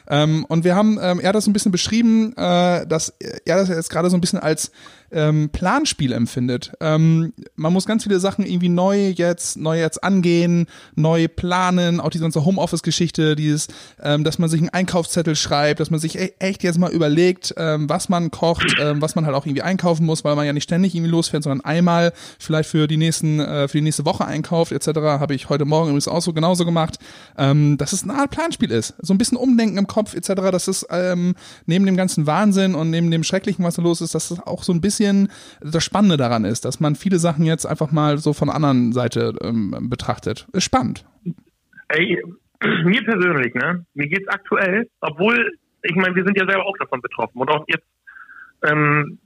Ähm, 0.10 0.46
und 0.46 0.64
wir 0.64 0.76
haben, 0.76 1.00
ähm, 1.02 1.20
er 1.20 1.30
hat 1.30 1.36
das 1.36 1.48
ein 1.48 1.54
bisschen 1.54 1.72
beschrieben, 1.72 2.34
äh, 2.38 2.86
dass 2.88 3.14
er 3.46 3.58
das 3.58 3.70
jetzt 3.70 3.90
gerade 3.90 4.10
so 4.10 4.18
ein 4.18 4.22
bisschen 4.22 4.40
als 4.40 4.72
ähm, 5.16 5.50
Planspiel 5.50 6.12
empfindet. 6.12 6.74
Ähm, 6.82 7.34
man 7.56 7.72
muss 7.74 7.86
ganz 7.86 8.04
viele 8.04 8.20
Sachen 8.20 8.46
irgendwie 8.46 8.70
neu 8.70 9.10
jetzt, 9.10 9.58
neu 9.58 9.80
jetzt 9.80 10.04
angehen, 10.04 10.68
neu 10.96 11.28
planen, 11.28 12.00
auch 12.00 12.10
die 12.10 12.20
ganze 12.20 12.44
Homeoffice-Geschichte, 12.44 13.36
dieses, 13.36 13.68
ähm, 14.04 14.24
dass 14.24 14.40
man 14.40 14.50
sich 14.50 14.60
einen 14.60 14.70
Einkaufszettel 14.70 15.36
schreibt, 15.36 15.80
dass 15.80 15.90
man 15.90 16.00
sich 16.00 16.20
e 16.20 16.34
echt 16.40 16.64
jetzt 16.64 16.78
mal 16.78 16.92
überlegt, 16.92 17.54
ähm, 17.58 17.88
was 17.88 18.10
man 18.10 18.30
kocht, 18.30 18.66
was 18.78 19.16
man 19.16 19.26
halt 19.26 19.36
auch 19.36 19.46
irgendwie 19.46 19.62
einkaufen 19.62 20.06
muss, 20.06 20.24
weil 20.24 20.36
man 20.36 20.46
ja 20.46 20.54
nicht 20.54 20.64
ständig 20.64 20.94
irgendwie 20.96 21.12
losfährt, 21.12 21.44
sondern 21.44 21.64
einmal 21.64 22.12
vielleicht 22.40 22.70
für 22.70 22.88
die 22.88 22.98
nächsten, 22.98 23.40
äh, 23.40 23.68
für 23.68 23.78
die 23.78 23.84
nächste 23.84 24.06
Woche 24.06 24.26
einkauft, 24.26 24.72
etc. 24.72 24.88
Habe 24.96 25.34
ich 25.34 25.50
heute 25.50 25.66
Morgen 25.66 25.88
übrigens 25.90 26.08
auch 26.08 26.22
so 26.22 26.34
genauso 26.34 26.66
gemacht. 26.66 27.00
Dass 27.36 27.94
es 27.94 28.04
eine 28.04 28.16
Art 28.16 28.32
Planspiel 28.32 28.72
ist. 28.72 28.94
So 29.02 29.14
ein 29.14 29.18
bisschen 29.18 29.38
Umdenken 29.38 29.78
im 29.78 29.88
Kopf, 29.88 29.95
etc. 29.98 30.52
Das 30.52 30.68
ist 30.68 30.88
ähm, 30.90 31.36
neben 31.66 31.86
dem 31.86 31.98
ganzen 31.98 32.28
Wahnsinn 32.28 32.76
und 32.76 32.90
neben 32.90 33.12
dem 33.12 33.24
Schrecklichen, 33.24 33.64
was 33.64 33.76
da 33.76 33.82
los 33.82 34.02
ist, 34.02 34.16
dass 34.16 34.32
es 34.32 34.40
auch 34.40 34.64
so 34.64 34.74
ein 34.74 34.82
bisschen 34.82 35.30
das 35.62 35.84
Spannende 35.84 36.18
daran 36.18 36.46
ist, 36.46 36.66
dass 36.66 36.80
man 36.80 36.96
viele 36.96 37.20
Sachen 37.20 37.46
jetzt 37.46 37.66
einfach 37.66 37.92
mal 37.92 38.18
so 38.18 38.34
von 38.34 38.48
der 38.48 38.56
anderen 38.56 38.94
Seite 38.94 39.34
ähm, 39.42 39.90
betrachtet. 39.90 40.48
Ist 40.54 40.66
spannend. 40.66 41.06
Ey, 41.90 42.22
mir 42.84 43.04
persönlich, 43.04 43.54
ne? 43.54 43.86
Mir 43.94 44.08
geht's 44.08 44.28
aktuell, 44.28 44.90
obwohl, 45.02 45.52
ich 45.84 45.96
meine, 45.96 46.16
wir 46.16 46.24
sind 46.24 46.38
ja 46.38 46.46
selber 46.46 46.66
auch 46.66 46.78
davon 46.78 47.02
betroffen 47.02 47.40
und 47.40 47.50
auch 47.50 47.66
jetzt, 47.68 47.88
ähm, 48.64 49.20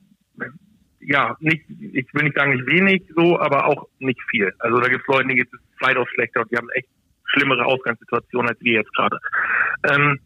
ja, 1.02 1.36
nicht, 1.40 1.64
ich 1.70 2.14
will 2.14 2.24
nicht 2.24 2.38
sagen 2.38 2.52
nicht 2.52 2.68
wenig 2.68 3.04
so, 3.16 3.40
aber 3.40 3.66
auch 3.66 3.88
nicht 4.00 4.20
viel. 4.30 4.52
Also 4.60 4.80
da 4.80 4.90
gibt's 4.90 5.08
Leute, 5.08 5.28
die 5.30 5.36
geht 5.36 5.48
es 5.54 5.60
weitaus 5.80 6.08
schlechter 6.10 6.42
und 6.42 6.52
die 6.52 6.58
haben 6.58 6.70
echt 6.74 6.90
schlimmere 7.26 7.66
Ausgangssituationen 7.66 8.50
als 8.50 8.62
wir 8.62 8.74
jetzt 8.74 8.94
gerade. 8.94 9.18
Ähm, 9.90 10.20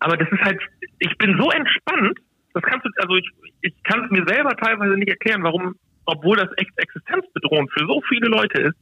aber 0.00 0.16
das 0.16 0.28
ist 0.30 0.40
halt, 0.42 0.60
ich 0.98 1.16
bin 1.18 1.38
so 1.40 1.50
entspannt, 1.50 2.18
das 2.54 2.62
kannst 2.62 2.86
du, 2.86 2.90
also 3.02 3.16
ich, 3.16 3.30
ich 3.62 3.82
kann 3.84 4.04
es 4.04 4.10
mir 4.10 4.24
selber 4.26 4.56
teilweise 4.56 4.94
nicht 4.94 5.10
erklären, 5.10 5.42
warum, 5.42 5.74
obwohl 6.06 6.36
das 6.36 6.48
echt 6.56 6.70
existenzbedrohend 6.76 7.70
für 7.72 7.86
so 7.86 8.00
viele 8.08 8.28
Leute 8.28 8.62
ist, 8.62 8.76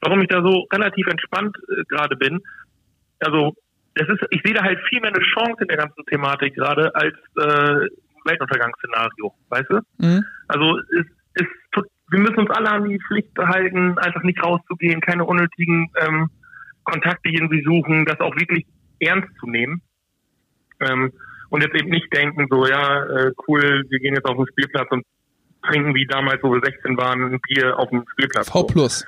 warum 0.00 0.22
ich 0.22 0.28
da 0.28 0.42
so 0.42 0.66
relativ 0.72 1.06
entspannt 1.06 1.56
äh, 1.68 1.82
gerade 1.88 2.16
bin. 2.16 2.40
Also 3.20 3.54
das 3.94 4.08
ist, 4.08 4.22
ich 4.30 4.42
sehe 4.44 4.54
da 4.54 4.62
halt 4.62 4.78
viel 4.88 5.00
mehr 5.00 5.12
eine 5.14 5.24
Chance 5.24 5.62
in 5.62 5.68
der 5.68 5.78
ganzen 5.78 6.04
Thematik 6.06 6.54
gerade 6.54 6.94
als 6.94 7.16
äh, 7.36 7.88
Weltuntergangsszenario, 8.24 9.34
weißt 9.48 9.70
du? 9.70 9.80
Mhm. 9.98 10.24
Also 10.48 10.78
es 10.78 11.06
ist, 11.34 11.50
wir 12.10 12.20
müssen 12.20 12.38
uns 12.38 12.50
alle 12.50 12.70
an 12.70 12.88
die 12.88 13.00
Pflicht 13.08 13.32
behalten, 13.34 13.98
einfach 13.98 14.22
nicht 14.22 14.42
rauszugehen, 14.42 15.00
keine 15.00 15.24
unnötigen 15.24 15.90
ähm, 16.00 16.28
Kontakte 16.84 17.30
irgendwie 17.30 17.62
suchen, 17.64 18.04
das 18.04 18.20
auch 18.20 18.34
wirklich 18.36 18.66
ernst 19.00 19.28
zu 19.40 19.46
nehmen. 19.46 19.82
Ähm, 20.80 21.12
und 21.50 21.62
jetzt 21.62 21.74
eben 21.74 21.90
nicht 21.90 22.12
denken, 22.12 22.46
so, 22.50 22.66
ja, 22.66 23.04
äh, 23.04 23.32
cool, 23.46 23.84
wir 23.88 23.98
gehen 24.00 24.14
jetzt 24.14 24.26
auf 24.26 24.36
den 24.36 24.46
Spielplatz 24.48 24.88
und 24.90 25.04
trinken 25.62 25.94
wie 25.94 26.06
damals, 26.06 26.42
wo 26.42 26.52
wir 26.52 26.60
16 26.64 26.96
waren, 26.96 27.34
ein 27.34 27.40
Bier 27.40 27.78
auf 27.78 27.88
dem 27.90 28.04
Spielplatz. 28.12 28.50
V 28.50 28.64
plus. 28.64 29.04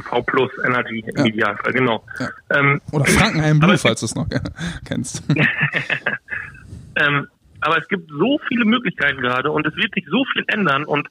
V 0.00 0.22
plus 0.22 0.50
Energy 0.64 1.04
im 1.06 1.16
ja. 1.16 1.24
Idealfall, 1.26 1.72
genau. 1.72 2.04
Ja. 2.18 2.28
Ähm, 2.50 2.80
Oder 2.92 3.04
Frankenheim 3.04 3.58
Blue, 3.60 3.76
falls 3.76 4.00
du 4.00 4.06
es 4.06 4.14
noch 4.14 4.26
kennst. 4.86 5.22
ähm, 6.96 7.28
aber 7.60 7.78
es 7.78 7.88
gibt 7.88 8.10
so 8.10 8.40
viele 8.48 8.64
Möglichkeiten 8.64 9.20
gerade 9.20 9.50
und 9.50 9.66
es 9.66 9.76
wird 9.76 9.94
sich 9.94 10.04
so 10.10 10.24
viel 10.32 10.44
ändern 10.48 10.84
und 10.84 11.08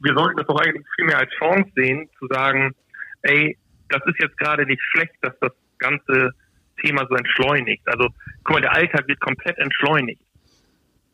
wir 0.00 0.14
sollten 0.14 0.36
das 0.36 0.46
doch 0.46 0.58
eigentlich 0.58 0.84
viel 0.96 1.04
mehr 1.04 1.18
als 1.18 1.30
Chance 1.38 1.70
sehen, 1.76 2.08
zu 2.18 2.26
sagen, 2.26 2.74
ey, 3.22 3.56
das 3.88 4.02
ist 4.06 4.18
jetzt 4.20 4.36
gerade 4.38 4.66
nicht 4.66 4.82
schlecht, 4.82 5.14
dass 5.20 5.38
das 5.40 5.52
ganze 5.78 6.32
Thema 6.80 7.06
so 7.08 7.14
entschleunigt. 7.14 7.82
Also, 7.86 8.08
guck 8.44 8.54
mal, 8.54 8.60
der 8.60 8.74
Alltag 8.74 9.06
wird 9.08 9.20
komplett 9.20 9.58
entschleunigt. 9.58 10.20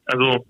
Also, 0.07 0.47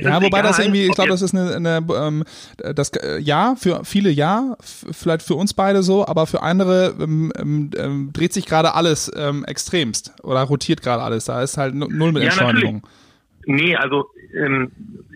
ja, 0.00 0.16
wobei 0.16 0.38
egal, 0.38 0.42
das 0.42 0.58
irgendwie, 0.58 0.86
ich 0.86 0.94
glaube, 0.94 1.10
das 1.10 1.22
ist 1.22 1.34
eine, 1.34 1.54
eine 1.54 1.86
ähm, 1.94 2.24
das 2.56 2.90
äh, 2.90 3.18
ja 3.18 3.54
für 3.56 3.84
viele 3.84 4.10
ja, 4.10 4.56
vielleicht 4.60 5.22
für 5.22 5.34
uns 5.34 5.54
beide 5.54 5.82
so, 5.82 6.06
aber 6.06 6.26
für 6.26 6.42
andere 6.42 6.94
ähm, 7.00 7.32
ähm, 7.38 7.70
ähm, 7.76 8.10
dreht 8.12 8.32
sich 8.32 8.46
gerade 8.46 8.74
alles 8.74 9.10
ähm, 9.16 9.44
extremst 9.44 10.12
oder 10.22 10.42
rotiert 10.42 10.82
gerade 10.82 11.02
alles. 11.02 11.26
Da 11.26 11.42
ist 11.42 11.56
halt 11.56 11.74
null 11.74 12.12
mit 12.12 12.22
ja, 12.22 12.30
Entschleunigung. 12.30 12.76
Natürlich. 12.76 13.07
Nee, 13.48 13.74
also 13.76 14.10
ähm, 14.34 14.70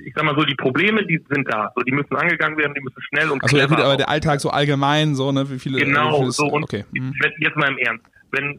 ich 0.07 0.15
sag 0.15 0.25
mal 0.25 0.35
so, 0.35 0.45
die 0.45 0.55
Probleme, 0.55 1.05
die 1.05 1.21
sind 1.29 1.47
da. 1.53 1.71
So, 1.77 1.83
die 1.83 1.93
müssen 1.93 2.17
angegangen 2.17 2.57
werden, 2.57 2.73
die 2.73 2.81
müssen 2.81 3.03
schnell 3.03 3.29
und 3.29 3.43
Also 3.43 3.59
ja 3.59 3.67
gut, 3.67 3.79
aber 3.79 3.99
der 3.99 4.09
Alltag 4.09 4.41
so 4.41 4.49
allgemein, 4.49 5.15
so, 5.15 5.33
ne, 5.33 5.51
wie 5.51 5.59
viele. 5.59 5.79
Genau, 5.79 6.15
wie 6.15 6.19
viele 6.21 6.31
so 6.33 6.47
und 6.47 6.63
okay. 6.63 6.87
Mhm. 6.93 7.13
jetzt 7.41 7.57
mal 7.57 7.69
im 7.69 7.77
Ernst. 7.77 8.07
Wenn, 8.31 8.59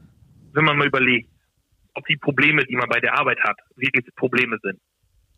wenn 0.53 0.63
man 0.63 0.77
mal 0.77 0.85
überlegt, 0.85 1.27
ob 1.95 2.05
die 2.05 2.17
Probleme, 2.17 2.63
die 2.65 2.75
man 2.75 2.87
bei 2.87 2.99
der 2.99 3.17
Arbeit 3.17 3.39
hat, 3.43 3.57
wirklich 3.75 4.05
Probleme 4.15 4.59
sind, 4.61 4.79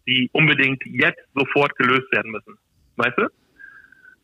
die 0.06 0.30
unbedingt 0.34 0.84
jetzt 0.86 1.22
sofort 1.34 1.74
gelöst 1.78 2.12
werden 2.12 2.32
müssen. 2.32 2.58
Weißt 2.98 3.18
du? 3.18 3.30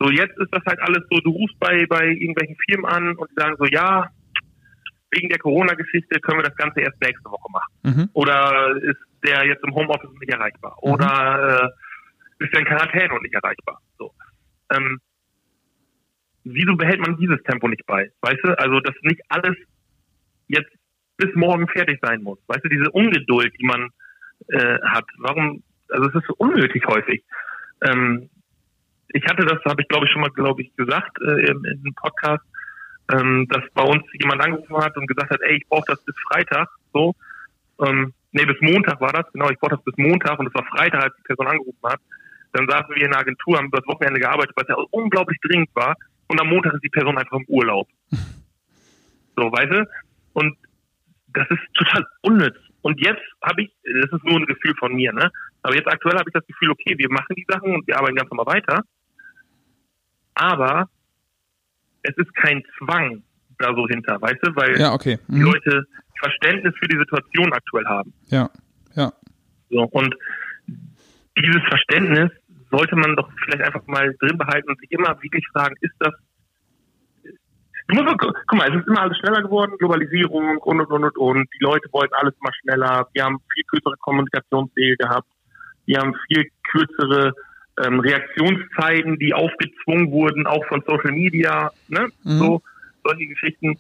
So, 0.01 0.09
jetzt 0.09 0.37
ist 0.39 0.49
das 0.51 0.63
halt 0.65 0.81
alles 0.81 1.03
so, 1.09 1.21
du 1.21 1.29
rufst 1.29 1.57
bei, 1.57 1.85
bei 1.85 2.07
irgendwelchen 2.07 2.57
Firmen 2.67 2.85
an 2.85 3.15
und 3.15 3.29
die 3.31 3.35
sagen 3.35 3.55
so, 3.57 3.65
ja, 3.65 4.09
wegen 5.11 5.29
der 5.29 5.39
Corona-Geschichte 5.39 6.19
können 6.19 6.39
wir 6.39 6.49
das 6.49 6.57
Ganze 6.57 6.81
erst 6.81 6.99
nächste 7.01 7.29
Woche 7.29 7.49
machen. 7.49 7.71
Mhm. 7.83 8.09
Oder 8.11 8.75
ist 8.81 8.99
der 9.23 9.45
jetzt 9.45 9.63
im 9.63 9.73
Homeoffice 9.73 10.11
nicht 10.19 10.31
erreichbar? 10.31 10.77
Mhm. 10.81 10.91
Oder 10.91 11.71
äh, 12.39 12.43
ist 12.43 12.53
der 12.53 12.61
in 12.61 12.65
Quarantäne 12.65 13.13
und 13.13 13.23
nicht 13.23 13.35
erreichbar? 13.35 13.79
So. 13.97 14.13
Ähm, 14.73 14.99
wieso 16.43 16.75
behält 16.75 16.99
man 16.99 17.17
dieses 17.17 17.41
Tempo 17.43 17.67
nicht 17.67 17.85
bei? 17.85 18.11
Weißt 18.21 18.39
du, 18.43 18.57
also 18.57 18.79
dass 18.79 18.95
nicht 19.01 19.21
alles 19.29 19.55
jetzt 20.47 20.71
bis 21.17 21.33
morgen 21.35 21.67
fertig 21.67 21.99
sein 22.01 22.23
muss. 22.23 22.39
Weißt 22.47 22.63
du, 22.63 22.69
diese 22.69 22.89
Ungeduld, 22.91 23.53
die 23.59 23.65
man 23.65 23.89
äh, 24.47 24.79
hat. 24.83 25.05
Warum? 25.17 25.63
Also 25.89 26.09
es 26.09 26.15
ist 26.15 26.29
unnötig 26.37 26.83
häufig. 26.87 27.23
Ähm, 27.81 28.29
ich 29.09 29.23
hatte 29.25 29.45
das, 29.45 29.59
habe 29.65 29.81
ich 29.81 29.87
glaube 29.87 30.05
ich 30.05 30.11
schon 30.11 30.21
mal, 30.21 30.31
glaube 30.31 30.61
ich, 30.61 30.75
gesagt 30.75 31.17
äh, 31.21 31.51
in, 31.51 31.63
in 31.65 31.81
einem 31.83 31.95
Podcast 31.95 32.43
ähm, 33.11 33.47
dass 33.49 33.63
bei 33.73 33.83
uns 33.83 34.03
jemand 34.13 34.43
angerufen 34.43 34.77
hat 34.77 34.95
und 34.97 35.07
gesagt 35.07 35.31
hat, 35.31 35.41
ey, 35.41 35.57
ich 35.57 35.67
brauche 35.67 35.85
das 35.87 36.03
bis 36.03 36.15
Freitag, 36.31 36.69
so. 36.93 37.13
Ähm, 37.83 38.13
nee, 38.31 38.45
bis 38.45 38.59
Montag 38.61 38.99
war 39.01 39.13
das, 39.13 39.25
genau, 39.33 39.49
ich 39.49 39.59
brauche 39.59 39.75
das 39.75 39.83
bis 39.83 39.97
Montag 39.97 40.39
und 40.39 40.47
es 40.47 40.53
war 40.53 40.65
Freitag, 40.65 41.03
als 41.03 41.15
die 41.15 41.23
Person 41.23 41.47
angerufen 41.47 41.83
hat. 41.83 41.99
Dann 42.53 42.67
saßen 42.67 42.95
wir 42.95 43.05
in 43.05 43.11
der 43.11 43.19
Agentur, 43.19 43.57
haben 43.57 43.71
das 43.71 43.85
Wochenende 43.87 44.19
gearbeitet, 44.19 44.53
was 44.55 44.67
ja 44.67 44.75
unglaublich 44.91 45.39
dringend 45.41 45.69
war. 45.73 45.95
Und 46.27 46.39
am 46.39 46.49
Montag 46.49 46.73
ist 46.73 46.83
die 46.83 46.89
Person 46.89 47.17
einfach 47.17 47.37
im 47.37 47.45
Urlaub. 47.47 47.87
So, 49.37 49.49
weißt 49.49 49.71
du? 49.71 49.87
Und 50.33 50.57
das 51.33 51.49
ist 51.49 51.61
total 51.73 52.05
unnütz. 52.21 52.57
Und 52.81 52.99
jetzt 52.99 53.21
habe 53.41 53.63
ich, 53.63 53.71
das 53.83 54.11
ist 54.11 54.25
nur 54.25 54.37
ein 54.37 54.45
Gefühl 54.45 54.75
von 54.77 54.93
mir, 54.93 55.13
ne? 55.13 55.31
Aber 55.61 55.73
jetzt 55.73 55.87
aktuell 55.87 56.17
habe 56.17 56.29
ich 56.29 56.33
das 56.33 56.45
Gefühl, 56.45 56.69
okay, 56.71 56.97
wir 56.97 57.09
machen 57.09 57.33
die 57.35 57.45
Sachen 57.47 57.73
und 57.73 57.87
wir 57.87 57.97
arbeiten 57.97 58.17
ganz 58.17 58.29
normal 58.29 58.53
weiter. 58.53 58.83
Aber 60.33 60.89
es 62.03 62.15
ist 62.17 62.35
kein 62.35 62.63
Zwang 62.77 63.23
da 63.57 63.75
so 63.75 63.87
hinter, 63.87 64.19
weißt 64.21 64.39
du, 64.41 64.55
weil 64.55 64.79
ja, 64.79 64.93
okay. 64.93 65.19
mhm. 65.27 65.35
die 65.35 65.41
Leute 65.41 65.87
Verständnis 66.21 66.73
für 66.79 66.87
die 66.87 66.97
Situation 66.97 67.51
aktuell 67.53 67.85
haben. 67.85 68.13
Ja, 68.27 68.49
ja. 68.95 69.11
So, 69.69 69.83
und 69.83 70.15
dieses 71.37 71.61
Verständnis 71.67 72.31
sollte 72.69 72.95
man 72.95 73.15
doch 73.15 73.29
vielleicht 73.43 73.63
einfach 73.63 73.85
mal 73.87 74.15
drin 74.19 74.37
behalten 74.37 74.69
und 74.69 74.79
sich 74.79 74.91
immer 74.91 75.09
wirklich 75.21 75.45
fragen, 75.53 75.75
ist 75.81 75.95
das 75.99 76.13
Du 77.87 77.95
musst, 77.95 78.17
guck 78.19 78.53
mal, 78.53 78.69
es 78.69 78.79
ist 78.79 78.87
immer 78.87 79.01
alles 79.01 79.17
schneller 79.17 79.41
geworden, 79.41 79.73
Globalisierung 79.77 80.57
und 80.59 80.79
und 80.79 80.91
und 80.91 81.03
und 81.03 81.17
und. 81.17 81.49
Die 81.53 81.63
Leute 81.63 81.89
wollten 81.91 82.13
alles 82.13 82.33
immer 82.39 82.53
schneller. 82.61 83.07
Wir 83.11 83.25
haben 83.25 83.39
viel 83.53 83.63
kürzere 83.65 83.95
Kommunikationswege 83.99 84.95
gehabt. 84.95 85.27
Wir 85.85 85.99
haben 85.99 86.15
viel 86.27 86.49
kürzere 86.71 87.33
ähm, 87.83 87.99
Reaktionszeiten, 87.99 89.19
die 89.19 89.33
aufgezwungen 89.33 90.09
wurden, 90.11 90.47
auch 90.47 90.65
von 90.67 90.81
Social 90.87 91.11
Media, 91.11 91.71
ne? 91.89 92.07
Mhm. 92.23 92.39
so 92.39 92.61
solche 93.03 93.27
Geschichten. 93.27 93.77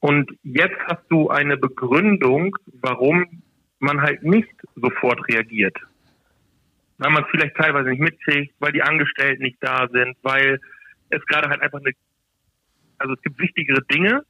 Und 0.00 0.30
jetzt 0.42 0.78
hast 0.86 1.04
du 1.10 1.28
eine 1.28 1.56
Begründung, 1.56 2.56
warum 2.80 3.42
man 3.78 4.00
halt 4.00 4.22
nicht 4.22 4.52
sofort 4.76 5.26
reagiert. 5.28 5.76
Weil 6.98 7.10
man 7.10 7.24
es 7.24 7.30
vielleicht 7.30 7.56
teilweise 7.56 7.90
nicht 7.90 8.00
mitkriegt, 8.00 8.54
weil 8.58 8.72
die 8.72 8.82
Angestellten 8.82 9.42
nicht 9.42 9.58
da 9.60 9.88
sind, 9.88 10.16
weil 10.22 10.60
es 11.10 11.24
gerade 11.26 11.48
halt 11.48 11.62
einfach 11.62 11.80
eine, 11.80 11.92
also 12.98 13.14
es 13.14 13.22
gibt 13.22 13.38
wichtigere 13.38 13.82
Dinge, 13.82 14.22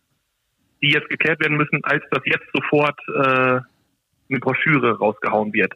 die 0.82 0.90
jetzt 0.90 1.08
geklärt 1.08 1.40
werden 1.40 1.56
müssen, 1.56 1.82
als 1.84 2.02
dass 2.10 2.22
jetzt 2.24 2.46
sofort 2.52 2.98
äh, 3.08 3.60
eine 4.28 4.38
Broschüre 4.40 4.98
rausgehauen 4.98 5.52
wird 5.52 5.74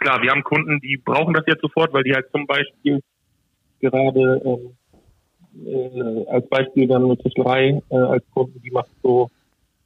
klar, 0.00 0.22
wir 0.22 0.30
haben 0.30 0.42
Kunden, 0.42 0.80
die 0.80 0.96
brauchen 0.96 1.34
das 1.34 1.44
jetzt 1.46 1.60
sofort, 1.60 1.92
weil 1.92 2.02
die 2.02 2.14
halt 2.14 2.30
zum 2.32 2.46
Beispiel 2.46 3.00
gerade 3.80 4.42
ähm, 4.44 4.76
äh, 5.64 6.26
als 6.28 6.48
Beispiel 6.48 6.86
dann 6.88 7.04
eine 7.04 7.16
Tischlerei 7.18 7.82
äh, 7.90 7.96
als 7.96 8.24
Kunden, 8.32 8.60
die 8.62 8.70
macht 8.70 8.90
so, 9.02 9.28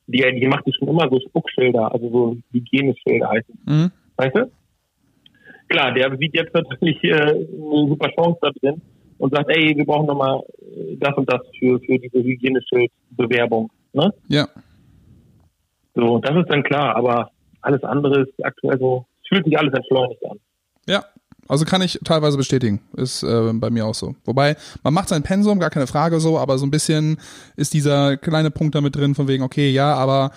die, 0.06 0.22
die 0.40 0.46
macht 0.46 0.64
schon 0.76 0.88
immer 0.88 1.08
so 1.10 1.20
Spuckschilder, 1.20 1.92
also 1.92 2.10
so 2.10 2.36
Hygieneschilder 2.52 3.30
heißen. 3.30 3.58
Mhm. 3.66 3.90
Weißt 4.16 4.36
du? 4.36 4.50
Klar, 5.68 5.92
der 5.92 6.16
sieht 6.18 6.34
jetzt 6.34 6.54
natürlich 6.54 7.02
äh, 7.04 7.12
eine 7.14 7.88
super 7.88 8.10
Chance 8.10 8.38
da 8.42 8.50
drin 8.50 8.82
und 9.18 9.34
sagt, 9.34 9.50
ey, 9.50 9.76
wir 9.76 9.84
brauchen 9.84 10.06
nochmal 10.06 10.42
das 10.98 11.16
und 11.16 11.30
das 11.32 11.40
für, 11.58 11.80
für 11.80 11.98
diese 11.98 12.22
Hygieneschildbewerbung. 12.22 13.70
Ne? 13.92 14.12
Ja. 14.28 14.48
So, 15.94 16.18
das 16.18 16.36
ist 16.36 16.50
dann 16.50 16.62
klar, 16.62 16.96
aber 16.96 17.30
alles 17.60 17.82
andere 17.84 18.22
ist 18.22 18.44
aktuell 18.44 18.78
so, 18.78 19.06
es 19.22 19.28
fühlt 19.28 19.44
sich 19.44 19.58
alles 19.58 19.72
entschleunigt 19.72 20.24
an. 20.26 20.38
Ja, 20.86 21.04
also 21.48 21.64
kann 21.64 21.82
ich 21.82 22.00
teilweise 22.04 22.36
bestätigen. 22.36 22.80
Ist 22.96 23.22
äh, 23.22 23.52
bei 23.54 23.70
mir 23.70 23.86
auch 23.86 23.94
so. 23.94 24.14
Wobei, 24.24 24.56
man 24.82 24.94
macht 24.94 25.08
sein 25.08 25.22
Pensum, 25.22 25.58
gar 25.58 25.70
keine 25.70 25.86
Frage 25.86 26.20
so, 26.20 26.38
aber 26.38 26.58
so 26.58 26.66
ein 26.66 26.70
bisschen 26.70 27.18
ist 27.56 27.74
dieser 27.74 28.16
kleine 28.16 28.50
Punkt 28.50 28.74
damit 28.74 28.96
drin, 28.96 29.14
von 29.14 29.28
wegen, 29.28 29.42
okay, 29.42 29.70
ja, 29.70 29.94
aber 29.94 30.30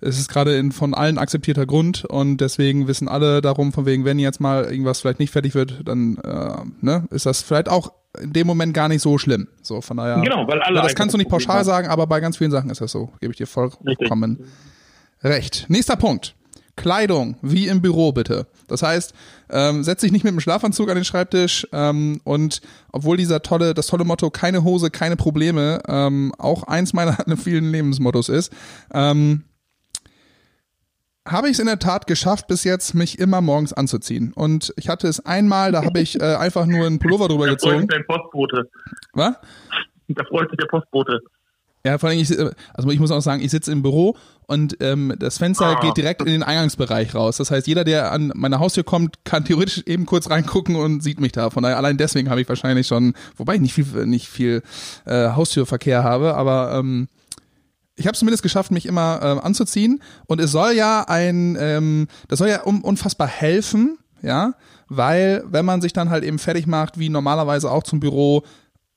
es 0.00 0.18
ist 0.18 0.28
gerade 0.28 0.56
in 0.56 0.72
von 0.72 0.94
allen 0.94 1.18
akzeptierter 1.18 1.66
Grund 1.66 2.04
und 2.04 2.38
deswegen 2.38 2.88
wissen 2.88 3.08
alle 3.08 3.40
darum, 3.40 3.72
von 3.72 3.86
wegen, 3.86 4.04
wenn 4.04 4.18
jetzt 4.18 4.40
mal 4.40 4.64
irgendwas 4.64 5.00
vielleicht 5.00 5.20
nicht 5.20 5.30
fertig 5.30 5.54
wird, 5.54 5.86
dann 5.86 6.16
äh, 6.18 6.64
ne, 6.80 7.06
ist 7.10 7.26
das 7.26 7.42
vielleicht 7.42 7.68
auch 7.68 7.92
in 8.20 8.32
dem 8.32 8.46
Moment 8.46 8.74
gar 8.74 8.88
nicht 8.88 9.02
so 9.02 9.18
schlimm. 9.18 9.48
So, 9.62 9.80
von 9.80 9.98
daher. 9.98 10.20
Genau, 10.22 10.46
weil 10.48 10.60
alle. 10.62 10.76
Ja, 10.76 10.82
das 10.82 10.94
kannst 10.94 11.14
du 11.14 11.18
nicht 11.18 11.30
pauschal 11.30 11.64
sagen, 11.64 11.88
aber 11.88 12.06
bei 12.06 12.20
ganz 12.20 12.38
vielen 12.38 12.50
Sachen 12.50 12.70
ist 12.70 12.80
das 12.80 12.90
so. 12.90 13.10
Gebe 13.20 13.32
ich 13.32 13.36
dir 13.36 13.46
vollkommen 13.46 13.86
Richtig. 13.86 14.10
recht. 15.22 15.66
Nächster 15.68 15.96
Punkt. 15.96 16.34
Kleidung, 16.80 17.36
wie 17.42 17.68
im 17.68 17.82
Büro 17.82 18.12
bitte. 18.12 18.46
Das 18.66 18.82
heißt, 18.82 19.12
ähm, 19.50 19.84
setz 19.84 20.00
dich 20.00 20.12
nicht 20.12 20.24
mit 20.24 20.32
dem 20.32 20.40
Schlafanzug 20.40 20.88
an 20.88 20.94
den 20.94 21.04
Schreibtisch 21.04 21.66
ähm, 21.72 22.22
und 22.24 22.62
obwohl 22.90 23.18
dieser 23.18 23.42
tolle, 23.42 23.74
das 23.74 23.86
tolle 23.86 24.04
Motto 24.04 24.30
keine 24.30 24.64
Hose, 24.64 24.90
keine 24.90 25.16
Probleme 25.16 25.82
ähm, 25.88 26.32
auch 26.38 26.62
eins 26.62 26.94
meiner 26.94 27.18
vielen 27.36 27.70
Lebensmottos 27.70 28.30
ist, 28.30 28.50
ähm, 28.94 29.44
habe 31.28 31.48
ich 31.48 31.52
es 31.52 31.58
in 31.58 31.66
der 31.66 31.78
Tat 31.78 32.06
geschafft, 32.06 32.46
bis 32.46 32.64
jetzt 32.64 32.94
mich 32.94 33.18
immer 33.18 33.42
morgens 33.42 33.74
anzuziehen. 33.74 34.32
Und 34.34 34.72
ich 34.78 34.88
hatte 34.88 35.06
es 35.06 35.24
einmal, 35.26 35.72
da 35.72 35.84
habe 35.84 36.00
ich 36.00 36.18
äh, 36.18 36.36
einfach 36.36 36.64
nur 36.64 36.86
einen 36.86 36.98
Pullover 36.98 37.28
drüber 37.28 37.44
da 37.44 37.52
gezogen. 37.52 37.88
Da 37.88 37.96
freut 37.96 38.06
sich 38.06 38.06
dein 38.06 38.06
Postbote. 38.06 38.70
Was? 39.12 39.34
Da 40.08 40.24
freut 40.24 40.48
sich 40.48 40.56
der 40.56 40.66
Postbote. 40.66 41.20
Ja, 41.84 41.96
vor 41.96 42.10
allem, 42.10 42.18
ich, 42.18 42.30
also 42.74 42.90
ich 42.90 42.98
muss 42.98 43.10
auch 43.10 43.22
sagen, 43.22 43.42
ich 43.42 43.50
sitze 43.50 43.72
im 43.72 43.82
Büro 43.82 44.16
und 44.46 44.76
ähm, 44.80 45.14
das 45.18 45.38
Fenster 45.38 45.78
ah. 45.78 45.80
geht 45.80 45.96
direkt 45.96 46.20
in 46.20 46.26
den 46.26 46.42
Eingangsbereich 46.42 47.14
raus. 47.14 47.38
Das 47.38 47.50
heißt, 47.50 47.66
jeder, 47.66 47.84
der 47.84 48.12
an 48.12 48.32
meine 48.34 48.58
Haustür 48.58 48.84
kommt, 48.84 49.24
kann 49.24 49.44
theoretisch 49.44 49.82
eben 49.86 50.04
kurz 50.04 50.28
reingucken 50.28 50.76
und 50.76 51.02
sieht 51.02 51.20
mich 51.20 51.32
da. 51.32 51.48
Von 51.48 51.62
daher, 51.62 51.78
allein 51.78 51.96
deswegen 51.96 52.28
habe 52.28 52.42
ich 52.42 52.48
wahrscheinlich 52.48 52.86
schon, 52.86 53.14
wobei 53.36 53.54
ich 53.54 53.60
nicht 53.62 53.72
viel, 53.72 54.06
nicht 54.06 54.28
viel 54.28 54.62
äh, 55.06 55.30
Haustürverkehr 55.30 56.04
habe, 56.04 56.34
aber 56.34 56.74
ähm, 56.74 57.08
ich 57.96 58.06
habe 58.06 58.16
zumindest 58.16 58.42
geschafft, 58.42 58.72
mich 58.72 58.86
immer 58.86 59.20
äh, 59.22 59.46
anzuziehen. 59.46 60.02
Und 60.26 60.40
es 60.40 60.52
soll 60.52 60.72
ja 60.72 61.04
ein, 61.06 61.56
ähm, 61.58 62.08
das 62.28 62.40
soll 62.40 62.48
ja 62.48 62.62
um, 62.62 62.82
unfassbar 62.82 63.28
helfen, 63.28 63.98
ja, 64.20 64.54
weil 64.88 65.44
wenn 65.46 65.64
man 65.64 65.80
sich 65.80 65.92
dann 65.92 66.10
halt 66.10 66.24
eben 66.24 66.38
fertig 66.38 66.66
macht, 66.66 66.98
wie 66.98 67.08
normalerweise 67.08 67.70
auch 67.70 67.84
zum 67.84 68.00
Büro, 68.00 68.42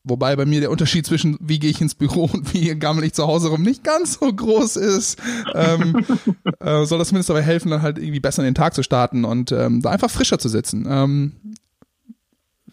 wobei 0.04 0.36
bei 0.36 0.46
mir 0.46 0.60
der 0.60 0.72
Unterschied 0.72 1.06
zwischen 1.06 1.38
wie 1.40 1.60
gehe 1.60 1.70
ich 1.70 1.82
ins 1.82 1.96
Büro 1.96 2.30
und 2.34 2.54
wie 2.54 2.78
gammel 2.78 3.04
ich 3.04 3.14
zu 3.14 3.26
Hause 3.26 3.50
rum 3.50 3.62
nicht 3.62 3.84
ganz 3.84 4.20
so 4.20 4.32
groß 4.32 4.76
ist, 4.76 5.22
ähm, 5.54 6.06
äh, 6.60 6.86
soll 6.86 7.00
das 7.00 7.10
zumindest 7.10 7.30
dabei 7.30 7.42
helfen, 7.42 7.70
dann 7.72 7.82
halt 7.82 7.98
irgendwie 7.98 8.20
besser 8.20 8.42
in 8.42 8.50
den 8.50 8.56
Tag 8.56 8.74
zu 8.74 8.84
starten 8.84 9.26
und 9.26 9.52
ähm, 9.52 9.82
da 9.82 9.92
einfach 9.92 10.10
frischer 10.10 10.40
zu 10.40 10.50
sitzen. 10.50 10.86
Ähm, 10.90 11.34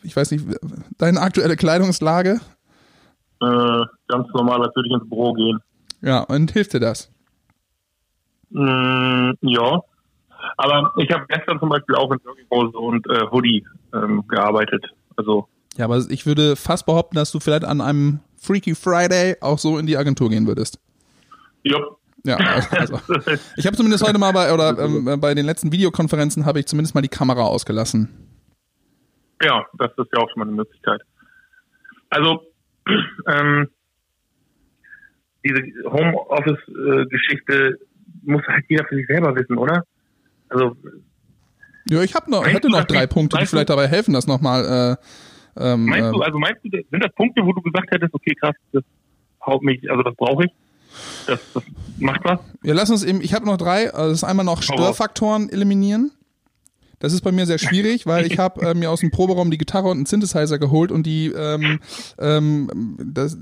ich 0.02 0.16
weiß 0.16 0.30
nicht, 0.30 0.46
deine 0.98 1.20
aktuelle 1.20 1.56
Kleidungslage? 1.56 2.40
Äh, 3.42 3.84
ganz 4.08 4.28
normal, 4.34 4.62
als 4.62 4.74
würde 4.74 4.88
ich 4.88 4.94
ins 4.94 5.08
Büro 5.08 5.32
gehen. 5.34 5.60
Ja, 6.02 6.20
und 6.20 6.50
hilft 6.52 6.72
dir 6.72 6.80
das? 6.80 7.10
Mm, 8.50 9.32
ja. 9.42 9.80
Aber 10.56 10.92
ich 10.96 11.10
habe 11.10 11.26
gestern 11.28 11.58
zum 11.60 11.68
Beispiel 11.68 11.94
auch 11.96 12.10
in 12.10 12.18
Jogginghose 12.24 12.78
und 12.78 13.06
äh, 13.08 13.26
Hoodie 13.30 13.66
ähm, 13.94 14.24
gearbeitet. 14.28 14.84
Also. 15.16 15.48
Ja, 15.80 15.86
aber 15.86 16.04
ich 16.10 16.26
würde 16.26 16.56
fast 16.56 16.84
behaupten, 16.84 17.16
dass 17.16 17.32
du 17.32 17.40
vielleicht 17.40 17.64
an 17.64 17.80
einem 17.80 18.20
Freaky 18.36 18.74
Friday 18.74 19.36
auch 19.40 19.58
so 19.58 19.78
in 19.78 19.86
die 19.86 19.96
Agentur 19.96 20.28
gehen 20.28 20.46
würdest. 20.46 20.78
Jupp. 21.62 21.98
Ja, 22.22 22.36
also, 22.36 23.00
ich 23.56 23.64
habe 23.64 23.78
zumindest 23.78 24.06
heute 24.06 24.18
mal 24.18 24.32
bei 24.32 24.52
oder 24.52 24.78
ähm, 24.78 25.18
bei 25.22 25.32
den 25.32 25.46
letzten 25.46 25.72
Videokonferenzen 25.72 26.44
habe 26.44 26.60
ich 26.60 26.66
zumindest 26.66 26.94
mal 26.94 27.00
die 27.00 27.08
Kamera 27.08 27.44
ausgelassen. 27.44 28.10
Ja, 29.42 29.64
das 29.78 29.90
ist 29.96 30.08
ja 30.14 30.22
auch 30.22 30.28
schon 30.28 30.40
mal 30.40 30.48
eine 30.48 30.52
Möglichkeit. 30.52 31.00
Also 32.10 32.42
ähm, 33.26 33.70
diese 35.42 35.62
Homeoffice-Geschichte 35.86 37.78
muss 38.20 38.42
halt 38.46 38.66
jeder 38.68 38.84
für 38.84 38.96
sich 38.96 39.06
selber 39.06 39.34
wissen, 39.34 39.56
oder? 39.56 39.86
Also. 40.50 40.76
Ja, 41.88 42.02
ich 42.02 42.14
habe 42.14 42.30
noch, 42.30 42.46
hätte 42.46 42.68
noch 42.68 42.84
drei 42.84 43.06
Punkte, 43.06 43.38
die 43.38 43.46
vielleicht 43.46 43.70
dabei 43.70 43.88
helfen, 43.88 44.12
das 44.12 44.26
nochmal. 44.26 44.98
Äh, 45.00 45.29
ähm, 45.60 45.86
meinst 45.86 46.12
du, 46.12 46.20
äh, 46.20 46.24
also 46.24 46.38
meinst 46.38 46.64
du, 46.64 46.70
sind 46.70 47.04
das 47.04 47.12
Punkte, 47.14 47.44
wo 47.44 47.52
du 47.52 47.62
gesagt 47.62 47.90
hättest, 47.90 48.14
okay, 48.14 48.34
krass, 48.34 48.54
das 48.72 48.82
haut 49.44 49.62
mich, 49.62 49.90
also 49.90 50.02
das 50.02 50.14
brauche 50.16 50.44
ich? 50.44 50.50
Das, 51.26 51.40
das 51.54 51.62
macht 51.98 52.24
was? 52.24 52.40
Ja, 52.62 52.74
lass 52.74 52.90
uns 52.90 53.04
eben, 53.04 53.20
ich 53.20 53.34
habe 53.34 53.46
noch 53.46 53.56
drei. 53.56 53.92
Also 53.92 54.10
das 54.10 54.18
ist 54.18 54.24
einmal 54.24 54.44
noch 54.44 54.62
Störfaktoren 54.62 55.50
eliminieren. 55.50 56.10
Das 56.98 57.12
ist 57.12 57.22
bei 57.22 57.32
mir 57.32 57.46
sehr 57.46 57.58
schwierig, 57.58 58.06
weil 58.06 58.26
ich 58.26 58.38
habe 58.40 58.60
äh, 58.62 58.74
mir 58.74 58.90
aus 58.90 59.00
dem 59.00 59.10
Proberaum 59.10 59.50
die 59.50 59.58
Gitarre 59.58 59.88
und 59.88 59.98
einen 59.98 60.06
Synthesizer 60.06 60.58
geholt 60.58 60.92
und 60.92 61.06
die 61.06 61.28
ähm, 61.28 61.80
ähm, 62.18 62.96
das, 62.98 63.38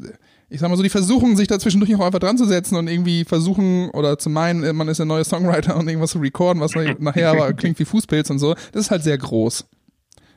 ich 0.48 0.60
sag 0.60 0.70
mal 0.70 0.76
so, 0.76 0.82
die 0.82 0.88
versuchen, 0.88 1.36
sich 1.36 1.48
da 1.48 1.58
zwischendurch 1.58 1.94
auch 1.96 2.06
einfach 2.06 2.20
dran 2.20 2.38
zu 2.38 2.44
setzen 2.44 2.76
und 2.76 2.88
irgendwie 2.88 3.24
versuchen 3.24 3.90
oder 3.90 4.18
zu 4.18 4.30
meinen, 4.30 4.76
man 4.76 4.88
ist 4.88 5.00
ein 5.00 5.08
neuer 5.08 5.24
Songwriter 5.24 5.76
und 5.76 5.88
irgendwas 5.88 6.12
zu 6.12 6.18
recorden, 6.18 6.62
was 6.62 6.74
nachher 6.98 7.30
aber 7.30 7.52
klingt 7.52 7.78
wie 7.78 7.84
Fußpilz 7.84 8.30
und 8.30 8.38
so. 8.38 8.54
Das 8.72 8.82
ist 8.82 8.90
halt 8.90 9.02
sehr 9.02 9.18
groß. 9.18 9.66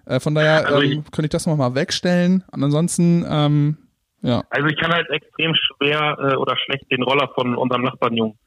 Äh, 0.05 0.19
von 0.19 0.35
daher 0.35 0.67
also 0.67 0.81
ähm, 0.81 1.03
könnte 1.11 1.25
ich 1.25 1.31
das 1.31 1.45
nochmal 1.45 1.75
wegstellen. 1.75 2.43
Und 2.51 2.63
ansonsten, 2.63 3.25
ähm, 3.27 3.77
ja. 4.21 4.43
Also 4.49 4.67
ich 4.67 4.79
kann 4.79 4.91
halt 4.91 5.09
extrem 5.09 5.53
schwer 5.55 6.17
äh, 6.19 6.35
oder 6.35 6.55
schlecht 6.57 6.91
den 6.91 7.03
Roller 7.03 7.29
von 7.35 7.55
unserem 7.55 7.83
Nachbarn 7.83 8.15
Jung 8.15 8.37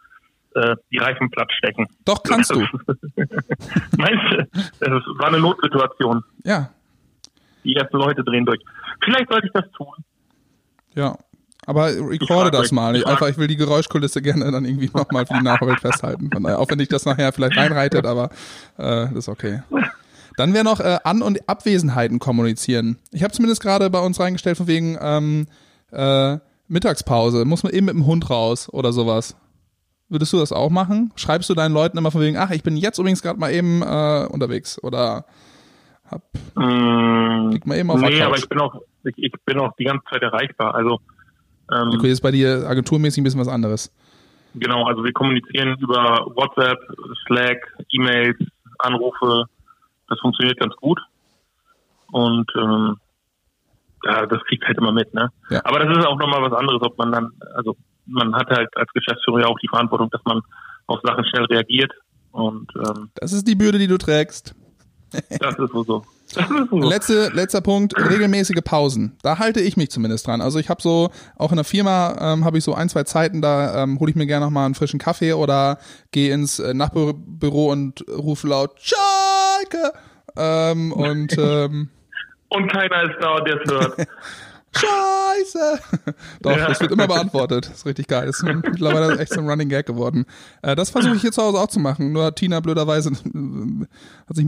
äh, 0.55 0.77
die 0.91 0.99
Reifen 0.99 1.31
platt 1.31 1.51
stecken. 1.53 1.87
Doch, 2.05 2.23
kannst 2.23 2.51
du. 2.51 2.61
Meinst 3.97 4.25
du? 4.31 4.49
Das 4.81 4.91
war 5.19 5.29
eine 5.29 5.39
Notsituation. 5.39 6.23
Ja. 6.45 6.71
Die 7.65 7.75
ersten 7.75 7.97
Leute 7.97 8.23
drehen 8.23 8.45
durch. 8.45 8.61
Vielleicht 9.03 9.29
sollte 9.31 9.47
ich 9.47 9.53
das 9.53 9.71
tun. 9.73 9.95
Ja, 10.95 11.17
aber 11.67 11.87
recorde 11.89 12.51
das 12.51 12.73
mal. 12.73 12.95
Ich, 12.97 13.07
einfach, 13.07 13.29
ich 13.29 13.39
will 13.39 13.49
die 13.49 13.57
Geräuschkulisse 13.57 14.23
gerne 14.23 14.51
dann 14.53 14.65
irgendwie 14.65 14.91
nochmal 14.93 15.27
für 15.27 15.35
die 15.35 15.43
Nachwelt 15.43 15.81
festhalten. 15.81 16.31
Von 16.33 16.43
daher, 16.43 16.61
auch 16.61 16.71
wenn 16.71 16.79
ich 16.79 16.89
das 16.89 17.05
nachher 17.05 17.33
vielleicht 17.33 17.57
reinreitet, 17.57 18.07
aber 18.07 18.31
äh, 18.77 19.09
das 19.09 19.15
ist 19.15 19.29
okay. 19.29 19.63
Dann 20.37 20.53
wäre 20.53 20.65
noch 20.65 20.81
äh, 20.81 20.99
An- 21.05 21.23
und 21.23 21.49
Abwesenheiten 21.49 22.19
kommunizieren. 22.19 22.99
Ich 23.13 23.23
habe 23.23 23.33
zumindest 23.33 23.63
gerade 23.63 23.89
bei 23.91 24.01
uns 24.01 24.19
reingestellt 24.19 24.57
von 24.57 24.67
wegen 24.67 24.99
ähm, 25.01 25.47
äh, 25.93 26.39
Mittagspause. 26.69 27.45
Muss 27.45 27.63
man 27.63 27.73
eben 27.73 27.87
mit 27.87 27.95
dem 27.95 28.07
Hund 28.07 28.31
raus 28.31 28.69
oder 28.73 28.93
sowas. 28.93 29.37
Würdest 30.09 30.33
du 30.33 30.39
das 30.39 30.53
auch 30.53 30.71
machen? 30.71 31.13
Schreibst 31.17 31.49
du 31.51 31.55
deinen 31.55 31.73
Leuten 31.73 31.97
immer 31.99 32.11
von 32.11 32.21
wegen, 32.21 32.37
ach, 32.37 32.51
ich 32.51 32.63
bin 32.63 32.77
jetzt 32.77 32.99
übrigens 32.99 33.23
gerade 33.23 33.39
mal 33.39 33.53
eben 33.53 33.83
äh, 33.83 34.27
unterwegs 34.31 34.83
oder 34.83 35.25
hab, 36.11 36.23
mm, 36.55 37.51
lieg 37.51 37.67
mal 37.67 37.79
eben 37.79 37.91
auf 37.91 38.01
Nee, 38.01 38.21
aber 38.23 38.37
ich 38.37 38.49
bin 38.49 38.61
auch 38.61 38.75
ich, 39.05 39.15
ich 39.17 39.33
bin 39.45 39.59
auch 39.59 39.75
die 39.79 39.85
ganze 39.85 40.05
Zeit 40.11 40.23
erreichbar. 40.23 40.75
Also 40.75 41.01
ähm, 41.73 41.93
okay, 41.95 42.11
ist 42.11 42.21
bei 42.21 42.31
dir 42.31 42.67
agenturmäßig 42.69 43.21
ein 43.21 43.25
bisschen 43.25 43.41
was 43.41 43.49
anderes. 43.49 43.93
Genau, 44.55 44.85
also 44.85 45.03
wir 45.03 45.13
kommunizieren 45.13 45.77
über 45.81 46.27
WhatsApp, 46.37 46.79
Slack, 47.27 47.59
E-Mails, 47.93 48.37
Anrufe. 48.79 49.47
Das 50.09 50.21
funktioniert 50.21 50.59
ganz 50.59 50.75
gut. 50.77 51.01
Und 52.11 52.51
ähm, 52.57 52.97
ja, 54.05 54.27
das 54.27 54.43
kriegt 54.45 54.65
halt 54.65 54.79
immer 54.79 54.93
mit, 54.93 55.15
ne? 55.15 55.31
Ja. 55.51 55.63
Aber 55.65 55.79
das 55.79 55.97
ist 55.97 56.07
auch 56.07 56.19
nochmal 56.19 56.43
was 56.43 56.53
anderes, 56.53 56.83
ob 56.83 56.99
man 56.99 57.11
dann, 57.11 57.33
also 57.55 57.77
man 58.07 58.35
hat 58.35 58.51
halt 58.51 58.69
als 58.77 58.93
Geschäftsführer 58.93 59.41
ja 59.41 59.47
auch 59.47 59.59
die 59.59 59.69
Verantwortung, 59.69 60.11
dass 60.11 60.21
man 60.25 60.43
auf 60.87 61.01
Sachen 61.03 61.25
schnell 61.25 61.45
reagiert. 61.47 61.93
Und 62.33 62.71
ähm, 62.77 63.11
das 63.15 63.33
ist 63.33 63.49
die 63.49 63.55
Bürde, 63.55 63.79
die 63.79 63.87
du 63.87 63.97
trägst. 63.97 64.55
das 65.41 65.59
ist 65.59 65.73
so. 65.87 66.03
Letzte, 66.71 67.31
letzter 67.33 67.61
Punkt, 67.61 67.95
regelmäßige 67.97 68.61
Pausen. 68.65 69.17
Da 69.23 69.39
halte 69.39 69.61
ich 69.61 69.77
mich 69.77 69.91
zumindest 69.91 70.27
dran. 70.27 70.41
Also 70.41 70.59
ich 70.59 70.69
habe 70.69 70.83
so, 70.83 71.11
auch 71.37 71.51
in 71.51 71.57
der 71.57 71.65
Firma 71.65 72.17
ähm, 72.21 72.45
habe 72.45 72.59
ich 72.59 72.65
so 72.65 72.75
ein, 72.75 72.89
zwei 72.89 73.05
Zeiten, 73.05 73.41
da 73.41 73.83
ähm, 73.83 74.01
hole 74.01 74.11
ich 74.11 74.17
mir 74.17 74.27
gerne 74.27 74.47
nochmal 74.47 74.67
einen 74.67 74.75
frischen 74.75 74.99
Kaffee 74.99 75.33
oder 75.35 75.79
gehe 76.11 76.35
ins 76.35 76.59
äh, 76.59 76.75
Nachbarbüro 76.75 77.71
und 77.71 78.05
rufe 78.09 78.49
laut 78.49 78.81
Schalke 79.65 79.93
ähm, 80.37 80.93
und 80.93 81.37
ähm, 81.39 81.91
und 82.51 82.73
keiner 82.73 83.03
ist 83.05 83.17
da, 83.21 83.41
der 83.41 83.61
es 83.61 83.71
hört. 83.71 84.09
Scheiße! 84.77 85.79
Doch, 86.43 86.57
ja. 86.57 86.67
das 86.67 86.81
wird 86.81 86.91
immer 86.91 87.07
beantwortet. 87.07 87.67
Das 87.67 87.77
ist 87.77 87.87
richtig 87.87 88.09
geil. 88.09 88.27
Das 88.27 88.39
ist 88.39 88.43
mittlerweile 88.43 89.17
echt 89.21 89.33
so 89.33 89.41
ein 89.41 89.49
Running 89.49 89.69
Gag 89.69 89.87
geworden. 89.87 90.27
Äh, 90.63 90.75
das 90.75 90.91
versuche 90.91 91.15
ich 91.15 91.21
hier 91.21 91.31
zu 91.31 91.43
Hause 91.43 91.59
auch 91.59 91.69
zu 91.69 91.79
machen. 91.79 92.13
Nur 92.13 92.35
Tina 92.35 92.59
blöderweise 92.59 93.11
hat 93.11 93.17
sich 93.23 93.35
ein 93.35 93.89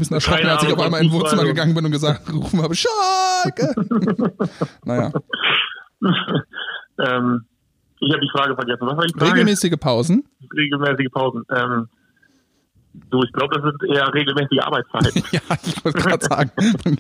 bisschen 0.01 0.15
erschrocken, 0.15 0.49
als 0.49 0.65
ich 0.65 0.73
auf 0.73 0.81
einmal 0.81 1.01
in 1.01 1.11
ein 1.11 1.13
Wohnzimmer 1.13 1.45
gegangen 1.45 1.77
bin 1.77 1.85
und 1.85 1.93
gesagt 1.93 2.27
gerufen 2.27 2.61
habe, 2.61 2.75
Schalke! 2.75 3.73
naja. 4.85 5.13
ähm, 6.99 7.47
ich 8.01 8.13
habe 8.13 8.21
die 8.21 8.31
Frage 8.33 8.57
vergessen. 8.57 8.81
Was 8.81 8.97
war 8.97 9.07
die 9.07 9.17
Frage? 9.17 9.33
Regelmäßige 9.33 9.77
Pausen. 9.79 10.25
Regelmäßige 10.53 11.11
Pausen. 11.13 11.45
Ähm, 11.51 11.89
Du, 13.11 13.23
ich 13.23 13.33
glaube, 13.33 13.55
das 13.55 13.65
sind 13.65 13.95
eher 13.95 14.13
regelmäßige 14.13 14.61
Arbeitszeiten. 14.61 15.23
ja, 15.33 15.41
ich 15.65 15.85
wollte 15.85 15.99
gerade 15.99 16.25
sagen, 16.25 16.51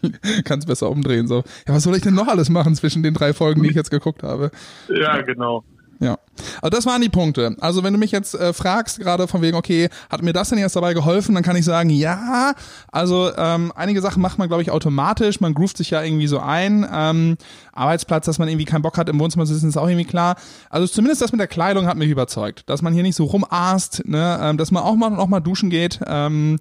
kann 0.45 0.59
es 0.59 0.67
besser 0.67 0.91
umdrehen. 0.91 1.27
So. 1.27 1.43
Ja, 1.67 1.75
was 1.75 1.83
soll 1.83 1.97
ich 1.97 2.03
denn 2.03 2.15
noch 2.15 2.29
alles 2.29 2.49
machen 2.49 2.75
zwischen 2.75 3.03
den 3.03 3.15
drei 3.15 3.33
Folgen, 3.33 3.63
die 3.63 3.71
ich 3.71 3.77
jetzt 3.77 3.91
geguckt 3.91 4.23
habe? 4.23 4.51
Ja, 4.89 5.21
genau. 5.23 5.65
Ja, 5.99 6.19
also 6.61 6.71
das 6.71 6.85
waren 6.85 7.01
die 7.01 7.09
Punkte. 7.09 7.57
Also 7.61 7.83
wenn 7.83 7.93
du 7.93 7.99
mich 7.99 8.11
jetzt 8.11 8.35
äh, 8.35 8.53
fragst, 8.53 9.01
gerade 9.01 9.27
von 9.27 9.41
wegen, 9.41 9.57
okay, 9.57 9.89
hat 10.11 10.23
mir 10.23 10.35
das 10.35 10.51
denn 10.51 10.59
jetzt 10.59 10.77
dabei 10.77 10.93
geholfen, 10.93 11.35
dann 11.35 11.43
kann 11.43 11.57
ich 11.57 11.65
sagen, 11.65 11.89
ja. 11.89 12.53
Also 12.93 13.31
ähm, 13.37 13.73
einige 13.75 14.03
Sachen 14.03 14.21
macht 14.21 14.39
man, 14.39 14.49
glaube 14.49 14.63
ich, 14.63 14.71
automatisch. 14.71 15.41
Man 15.41 15.55
groovt 15.55 15.79
sich 15.79 15.91
ja 15.91 16.03
irgendwie 16.03 16.27
so 16.27 16.39
ein. 16.39 16.87
Ähm, 16.93 17.37
Arbeitsplatz, 17.73 18.27
dass 18.27 18.39
man 18.39 18.49
irgendwie 18.49 18.67
keinen 18.67 18.83
Bock 18.83 18.99
hat, 18.99 19.09
im 19.09 19.19
Wohnzimmer 19.19 19.47
zu 19.47 19.55
sitzen, 19.55 19.69
ist 19.69 19.79
auch 19.79 19.89
irgendwie 19.89 20.05
klar. 20.05 20.37
Also 20.69 20.87
zumindest 20.87 21.23
das 21.23 21.33
mit 21.33 21.41
der 21.41 21.49
Kleidung 21.49 21.87
hat 21.87 21.97
mich 21.97 22.11
überzeugt, 22.11 22.69
dass 22.69 22.83
man 22.83 22.93
hier 22.93 23.03
nicht 23.03 23.17
so 23.17 23.25
rumaßt, 23.25 24.07
ne? 24.07 24.39
ähm, 24.43 24.59
dass 24.59 24.71
man 24.71 24.83
auch 24.83 24.97
mal 24.97 25.17
auch 25.17 25.29
mal 25.29 25.41
duschen 25.41 25.71
geht, 25.71 26.01
ähm, 26.07 26.59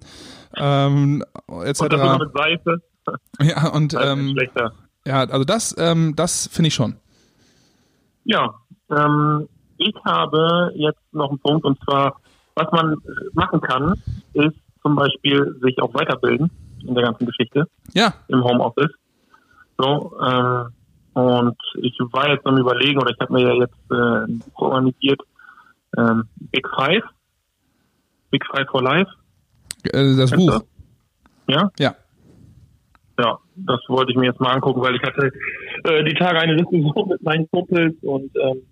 ähm, 0.56 1.24
etc. 1.48 1.82
Und 1.82 1.92
das 1.92 2.18
mit 2.18 2.32
Seife. 2.34 2.82
Ja 3.40 3.68
und 3.68 3.94
ähm, 3.94 4.36
ja, 5.06 5.20
also 5.20 5.44
das, 5.44 5.74
ähm, 5.78 6.14
das 6.16 6.48
finde 6.48 6.68
ich 6.68 6.74
schon. 6.74 6.96
Ja, 8.24 8.54
ähm, 8.90 9.48
ich 9.78 9.94
habe 10.04 10.72
jetzt 10.74 11.02
noch 11.12 11.30
einen 11.30 11.38
Punkt 11.38 11.64
und 11.64 11.78
zwar, 11.84 12.20
was 12.54 12.70
man 12.72 12.92
äh, 12.92 12.96
machen 13.34 13.60
kann, 13.60 13.94
ist 14.32 14.56
zum 14.82 14.96
Beispiel 14.96 15.58
sich 15.62 15.80
auch 15.82 15.92
weiterbilden 15.94 16.50
in 16.86 16.94
der 16.94 17.04
ganzen 17.04 17.26
Geschichte 17.26 17.66
Ja, 17.92 18.14
im 18.28 18.42
Homeoffice. 18.42 18.92
So, 19.78 20.16
ähm, 20.24 20.68
und 21.14 21.56
ich 21.76 21.98
war 22.12 22.28
jetzt 22.28 22.46
am 22.46 22.56
überlegen, 22.58 23.00
oder 23.00 23.10
ich 23.10 23.20
habe 23.20 23.32
mir 23.32 23.42
ja 23.42 23.54
jetzt 23.54 23.90
äh, 23.90 24.24
ein 24.24 24.38
Buch 24.38 24.62
organisiert, 24.62 25.20
ähm, 25.96 26.24
Big 26.52 26.66
Five, 26.76 27.04
Big 28.30 28.44
Five 28.46 28.68
for 28.70 28.82
Life. 28.82 29.10
äh, 29.84 30.16
das 30.16 30.30
Kennst 30.30 30.46
Buch. 30.46 30.60
Ja? 31.48 31.70
Ja. 31.78 31.94
Ja, 33.18 33.38
das 33.56 33.80
wollte 33.88 34.12
ich 34.12 34.18
mir 34.18 34.26
jetzt 34.26 34.40
mal 34.40 34.52
angucken, 34.52 34.82
weil 34.82 34.94
ich 34.96 35.02
hatte 35.02 35.32
äh, 35.84 36.04
die 36.04 36.14
Tage 36.14 36.38
eine 36.38 36.56
Diskussion 36.56 37.08
mit 37.08 37.22
meinen 37.22 37.48
Kumpels 37.50 37.94
und 38.02 38.30
ähm, 38.36 38.62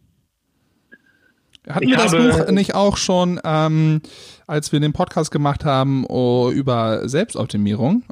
Hatten 1.68 1.84
Ich 1.84 1.90
wir 1.90 1.96
das 1.96 2.12
Buch 2.12 2.50
nicht 2.50 2.74
auch 2.74 2.96
schon, 2.96 3.40
ähm, 3.44 4.02
als 4.46 4.72
wir 4.72 4.80
den 4.80 4.92
Podcast 4.92 5.30
gemacht 5.30 5.64
haben 5.64 6.04
oh, 6.06 6.50
über 6.50 7.08
Selbstoptimierung? 7.08 8.02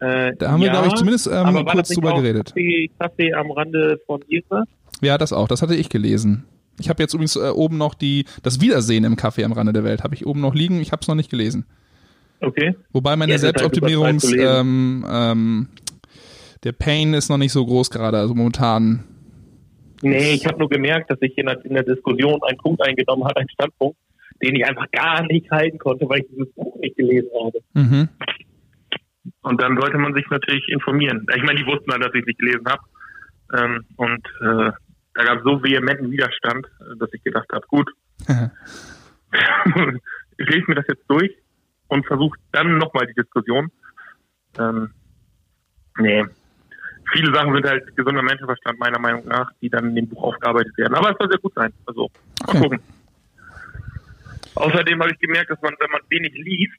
äh, 0.00 0.32
Da 0.38 0.50
haben 0.50 0.60
wir, 0.60 0.68
ja, 0.68 0.72
glaube 0.72 0.88
ich, 0.88 0.94
zumindest 0.94 1.26
ähm, 1.26 1.66
kurz 1.66 1.90
drüber 1.90 2.14
geredet. 2.14 2.48
Kaffee, 2.48 2.90
Kaffee 2.98 3.34
am 3.34 3.50
Rande 3.50 4.00
von 4.06 4.22
Jesper? 4.28 4.64
Ja, 5.02 5.18
das 5.18 5.32
auch. 5.32 5.48
Das 5.48 5.60
hatte 5.60 5.74
ich 5.74 5.88
gelesen. 5.90 6.44
Ich 6.78 6.88
habe 6.88 7.02
jetzt 7.02 7.12
übrigens 7.12 7.36
äh, 7.36 7.50
oben 7.50 7.76
noch 7.76 7.94
die 7.94 8.24
das 8.42 8.60
Wiedersehen 8.60 9.04
im 9.04 9.16
Café 9.16 9.44
am 9.44 9.52
Rande 9.52 9.74
der 9.74 9.84
Welt 9.84 10.02
habe 10.02 10.14
ich 10.14 10.26
oben 10.26 10.40
noch 10.40 10.54
liegen. 10.54 10.80
Ich 10.80 10.92
habe 10.92 11.00
es 11.02 11.08
noch 11.08 11.14
nicht 11.14 11.30
gelesen. 11.30 11.66
Okay. 12.40 12.74
Wobei 12.92 13.16
meine 13.16 13.32
Ja, 13.32 13.34
halt 13.34 13.42
Selbstoptimierungs 13.42 14.22
zu 14.22 14.36
ähm, 14.36 15.04
ähm, 15.08 15.68
der 16.64 16.72
Pain 16.72 17.12
ist 17.12 17.28
noch 17.28 17.36
nicht 17.36 17.52
so 17.52 17.64
groß 17.66 17.90
gerade. 17.90 18.18
Also 18.18 18.34
momentan. 18.34 19.04
Nee, 20.02 20.34
ich 20.34 20.46
habe 20.46 20.58
nur 20.58 20.68
gemerkt, 20.68 21.10
dass 21.10 21.18
ich 21.20 21.36
in 21.36 21.46
der, 21.46 21.64
in 21.64 21.74
der 21.74 21.82
Diskussion 21.82 22.40
einen 22.42 22.58
Punkt 22.58 22.82
eingenommen 22.82 23.24
habe, 23.24 23.40
einen 23.40 23.50
Standpunkt, 23.50 23.98
den 24.42 24.56
ich 24.56 24.64
einfach 24.66 24.90
gar 24.90 25.22
nicht 25.26 25.50
halten 25.50 25.78
konnte, 25.78 26.08
weil 26.08 26.20
ich 26.20 26.28
dieses 26.28 26.52
Buch 26.54 26.78
nicht 26.80 26.96
gelesen 26.96 27.30
habe. 27.44 27.58
Mhm. 27.74 28.08
Und 29.42 29.60
dann 29.60 29.78
sollte 29.78 29.98
man 29.98 30.14
sich 30.14 30.24
natürlich 30.30 30.66
informieren. 30.68 31.26
Ich 31.36 31.42
meine, 31.42 31.58
die 31.58 31.66
wussten 31.66 31.90
dann, 31.90 32.00
dass 32.00 32.14
ich 32.14 32.20
es 32.20 32.26
nicht 32.26 32.38
gelesen 32.38 32.66
habe. 32.66 32.82
Ähm, 33.52 33.84
und 33.96 34.26
äh, 34.40 34.70
da 35.14 35.24
gab 35.24 35.38
es 35.38 35.44
so 35.44 35.62
vehementen 35.62 36.10
Widerstand, 36.10 36.66
äh, 36.66 36.96
dass 36.98 37.12
ich 37.12 37.22
gedacht 37.22 37.48
habe, 37.52 37.66
gut, 37.66 37.90
ich 40.38 40.48
lese 40.48 40.64
mir 40.68 40.76
das 40.76 40.86
jetzt 40.88 41.04
durch 41.08 41.34
und 41.88 42.06
versuche 42.06 42.38
dann 42.52 42.78
nochmal 42.78 43.06
die 43.06 43.14
Diskussion. 43.14 43.70
Ähm, 44.58 44.90
nee. 45.98 46.24
Viele 47.12 47.34
Sachen 47.34 47.54
sind 47.54 47.66
halt 47.66 47.96
gesunder 47.96 48.22
Menschenverstand, 48.22 48.78
meiner 48.78 48.98
Meinung 48.98 49.26
nach, 49.26 49.50
die 49.60 49.68
dann 49.68 49.88
in 49.90 49.94
dem 49.96 50.08
Buch 50.08 50.22
aufgearbeitet 50.22 50.76
werden. 50.78 50.94
Aber 50.94 51.10
es 51.10 51.16
soll 51.18 51.28
sehr 51.28 51.38
gut 51.40 51.54
sein. 51.54 51.72
Also, 51.86 52.10
mal 52.46 52.48
Okay. 52.48 52.60
gucken. 52.60 52.80
Außerdem 54.54 55.00
habe 55.00 55.12
ich 55.12 55.18
gemerkt, 55.18 55.50
dass 55.50 55.62
man, 55.62 55.74
wenn 55.78 55.90
man 55.90 56.00
wenig 56.08 56.34
liest, 56.34 56.76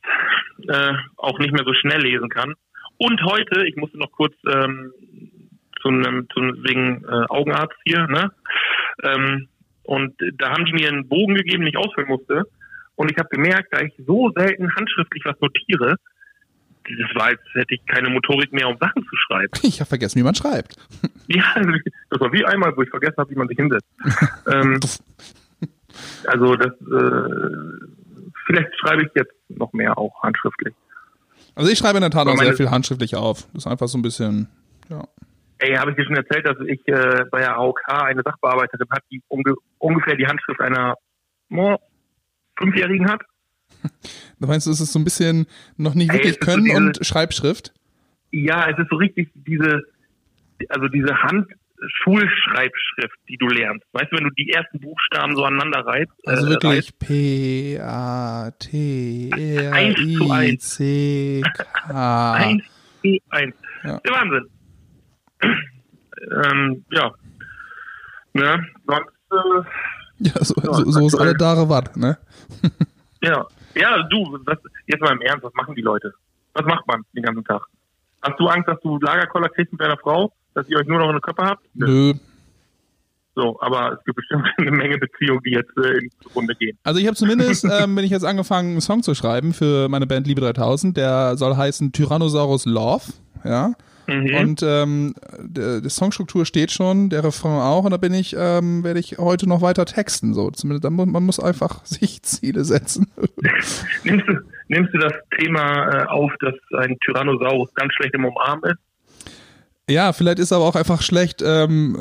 äh, 0.67 0.94
auch 1.17 1.39
nicht 1.39 1.54
mehr 1.54 1.63
so 1.65 1.74
schnell 1.74 2.02
lesen 2.02 2.30
kann. 2.30 2.54
Und 2.98 3.22
heute, 3.24 3.65
ich 3.65 3.76
musste 3.76 3.98
noch 3.98 4.12
kurz 4.12 4.36
ähm, 4.48 4.94
zu 5.82 5.88
einem, 5.88 6.30
zu 6.30 6.39
einem 6.39 6.63
wegen 6.63 7.04
äh, 7.04 7.26
Augenarzt 7.30 7.78
hier, 7.84 8.06
ne? 8.08 8.32
Ähm, 9.04 9.48
und 9.84 10.13
da 10.36 10.52
haben 10.52 10.65
die 10.65 10.74
mir 10.74 10.89
einen 10.89 11.08
Bogen 11.08 11.36
gegeben, 11.36 11.63
den 11.63 11.70
ich 11.70 11.78
ausfüllen 11.78 12.10
musste. 12.10 12.44
Und 12.96 13.12
ich 13.12 13.17
habe 13.17 13.30
gemerkt, 13.30 13.70
da 13.72 13.82
ich 13.82 13.94
so 14.06 14.32
selten 14.36 14.76
handschriftlich 14.76 15.26
was 15.26 15.39
notiere, 15.41 15.96
das 16.84 17.15
war, 17.15 17.28
als 17.28 17.41
hätte 17.54 17.76
ich 17.76 17.86
keine 17.86 18.10
Motorik 18.10 18.52
mehr, 18.52 18.67
um 18.67 18.78
Sachen 18.80 19.04
zu 19.04 19.15
schreiben. 19.15 19.52
Ich 19.62 19.80
habe 19.80 19.88
vergessen, 19.88 20.20
wie 20.20 20.24
man 20.24 20.36
schreibt. 20.36 20.76
Ja, 21.28 21.56
das 22.10 22.20
war 22.20 22.34
wie 22.34 22.44
einmal, 22.44 22.76
wo 22.76 22.82
ich 22.82 22.89
vergessen 22.89 23.15
habe, 23.17 23.30
wie 23.30 23.36
man 23.36 23.48
sich 23.48 23.56
hinsetzt. 23.56 23.88
ähm, 24.52 24.82
also 26.26 26.56
das, 26.58 26.74
äh, 26.74 27.86
vielleicht 28.46 28.76
schreibe 28.82 29.04
ich 29.04 29.10
jetzt 29.15 29.34
noch 29.48 29.72
mehr 29.72 29.98
auch 29.98 30.22
handschriftlich. 30.22 30.74
Also 31.56 31.72
ich 31.72 31.78
schreibe 31.78 32.00
in 32.00 32.02
der 32.02 32.10
Tat 32.10 32.28
auch 32.28 32.36
sehr 32.36 32.54
viel 32.54 32.70
handschriftlich 32.70 33.15
auf. 33.15 33.48
Das 33.54 33.65
ist 33.65 33.72
einfach 33.72 33.88
so 33.88 33.98
ein 33.98 34.02
bisschen. 34.02 34.50
Ja. 34.89 35.06
Ey, 35.60 35.76
habe 35.76 35.91
ich 35.91 35.98
dir 35.98 36.04
schon 36.04 36.17
erzählt, 36.17 36.46
dass 36.46 36.58
ich 36.65 36.86
äh, 36.88 37.24
bei 37.32 37.39
der 37.39 37.56
AOK 37.56 37.80
eine 37.88 38.24
Sachbearbeiterin 38.24 38.88
hat, 38.89 39.04
die 39.10 39.22
unge 39.30 39.54
ungefähr 39.78 40.17
die 40.17 40.28
Handschrift 40.28 40.60
einer 40.60 40.96
oh, 41.50 41.78
Fünfjährigen 42.58 43.10
hat? 43.10 43.22
Du 44.39 44.48
meinst, 44.48 44.67
es 44.67 44.80
ist 44.82 44.91
so 44.94 45.00
ein 45.00 45.04
bisschen 45.04 45.46
noch 45.78 45.94
nicht 45.94 46.10
Ey, 46.10 46.15
wirklich 46.17 46.32
es 46.34 46.38
ist 46.38 46.44
so 46.46 46.52
Können 46.52 46.65
diese- 46.65 46.78
und 46.78 47.06
Schreibschrift? 47.06 47.74
Ja, 48.32 48.70
es 48.70 48.78
ist 48.80 48.89
so 48.89 48.96
richtig 48.96 49.30
diese, 49.36 49.84
also 50.70 50.88
diese 50.88 51.13
Hand-Schulschreibschrift, 51.22 53.15
die 53.28 53.38
du 53.38 53.48
lernst. 53.48 53.86
Weißt 53.91 54.12
du, 54.12 54.17
wenn 54.17 54.24
du 54.26 54.30
die 54.32 54.50
ersten 54.52 54.80
Buchstaben 54.80 55.36
so 55.36 55.44
aneinander 55.44 55.86
reibst. 55.86 56.15
Also 56.28 56.46
äh, 56.48 56.50
wirklich 56.52 56.98
P 57.00 57.80
A 57.82 58.52
T 58.52 59.30
R 59.36 59.74
Eins 59.74 59.98
zu 59.98 60.34
I. 60.34 60.58
C 60.58 61.41
K. 61.54 62.34
Eins 62.36 62.63
zu 63.02 63.17
eins. 63.30 63.56
Ja. 63.84 64.00
Der 64.00 64.12
Wahnsinn. 64.13 64.48
ähm, 66.46 66.86
ja. 66.91 67.12
Ne? 68.34 68.65
Sonst, 68.88 69.10
äh, 69.32 69.63
Ja, 70.20 70.44
so, 70.46 70.54
Ja, 70.63 70.74
so, 70.74 70.91
so 70.91 71.08
ist 71.08 71.15
alle 71.15 71.34
Dare 71.36 71.67
was, 71.67 71.96
ne? 71.96 72.17
ja. 73.22 73.46
Ja, 73.75 74.03
du, 74.03 74.39
was, 74.45 74.57
jetzt 74.88 75.01
mal 75.01 75.13
im 75.13 75.21
Ernst, 75.21 75.43
was 75.43 75.53
machen 75.53 75.75
die 75.75 75.81
Leute? 75.81 76.13
Was 76.53 76.65
macht 76.65 76.86
man 76.88 77.03
den 77.15 77.23
ganzen 77.23 77.43
Tag? 77.43 77.62
Hast 78.21 78.39
du 78.39 78.47
Angst, 78.47 78.67
dass 78.67 78.79
du 78.81 78.99
Lagerkoller 78.99 79.49
kriegst 79.49 79.71
mit 79.71 79.81
deiner 79.81 79.97
Frau? 79.97 80.31
Dass 80.53 80.67
ihr 80.67 80.77
euch 80.77 80.88
nur 80.88 80.99
noch 80.99 81.10
eine 81.10 81.21
Köppe 81.21 81.43
habt? 81.43 81.63
Nö. 81.73 82.13
So, 83.34 83.57
aber 83.62 83.93
es 83.93 84.03
gibt 84.03 84.17
bestimmt 84.17 84.45
eine 84.57 84.71
Menge 84.71 84.97
Beziehungen, 84.97 85.41
die 85.45 85.51
jetzt 85.51 85.71
äh, 85.77 85.99
in 85.99 86.10
die 86.10 86.34
Runde 86.36 86.55
gehen. 86.55 86.77
Also 86.84 86.99
ich 86.99 87.07
habe 87.07 87.15
zumindest, 87.15 87.65
ähm, 87.71 87.95
bin 87.95 88.03
ich 88.03 88.12
jetzt 88.12 88.25
angefangen, 88.25 88.71
einen 88.71 88.81
Song 88.81 89.03
zu 89.03 89.15
schreiben 89.15 89.53
für 89.53 89.88
meine 89.88 90.07
Band 90.07 90.27
Liebe 90.27 90.41
3000. 90.41 90.97
Der 90.97 91.38
soll 91.38 91.55
heißen 91.55 91.93
Tyrannosaurus 91.93 92.65
Love, 92.65 93.13
ja. 93.43 93.73
Mhm. 94.12 94.36
Und 94.36 94.63
ähm, 94.63 95.13
die 95.41 95.89
Songstruktur 95.89 96.45
steht 96.45 96.71
schon, 96.71 97.10
der 97.10 97.24
Refrain 97.24 97.62
auch. 97.62 97.84
Und 97.86 97.91
da 97.91 97.97
bin 97.97 98.13
ich, 98.13 98.36
ähm, 98.38 98.84
werde 98.84 99.00
ich 99.00 99.17
heute 99.17 99.47
noch 99.47 99.62
weiter 99.62 99.86
texten. 99.86 100.34
So, 100.34 100.52
zumindest, 100.52 100.84
da 100.84 100.89
mu- 100.89 101.06
man 101.06 101.24
muss 101.24 101.39
einfach 101.39 101.86
sich 101.86 102.21
Ziele 102.24 102.63
setzen. 102.65 103.10
Nimmst 104.04 104.28
du, 104.28 104.34
nimmst 104.67 104.93
du 104.93 104.97
das 105.00 105.13
Thema 105.38 105.89
äh, 106.04 106.06
auf, 106.08 106.32
dass 106.39 106.56
ein 106.80 106.97
Tyrannosaurus 107.06 107.74
ganz 107.76 107.93
schlecht 107.93 108.13
im 108.15 108.26
Umarmen 108.26 108.71
ist? 108.71 108.80
ja, 109.89 110.13
vielleicht 110.13 110.39
ist 110.39 110.54
aber 110.54 110.65
auch 110.65 110.76
einfach 110.76 111.02
schlecht. 111.02 111.41
Ähm, 111.45 111.97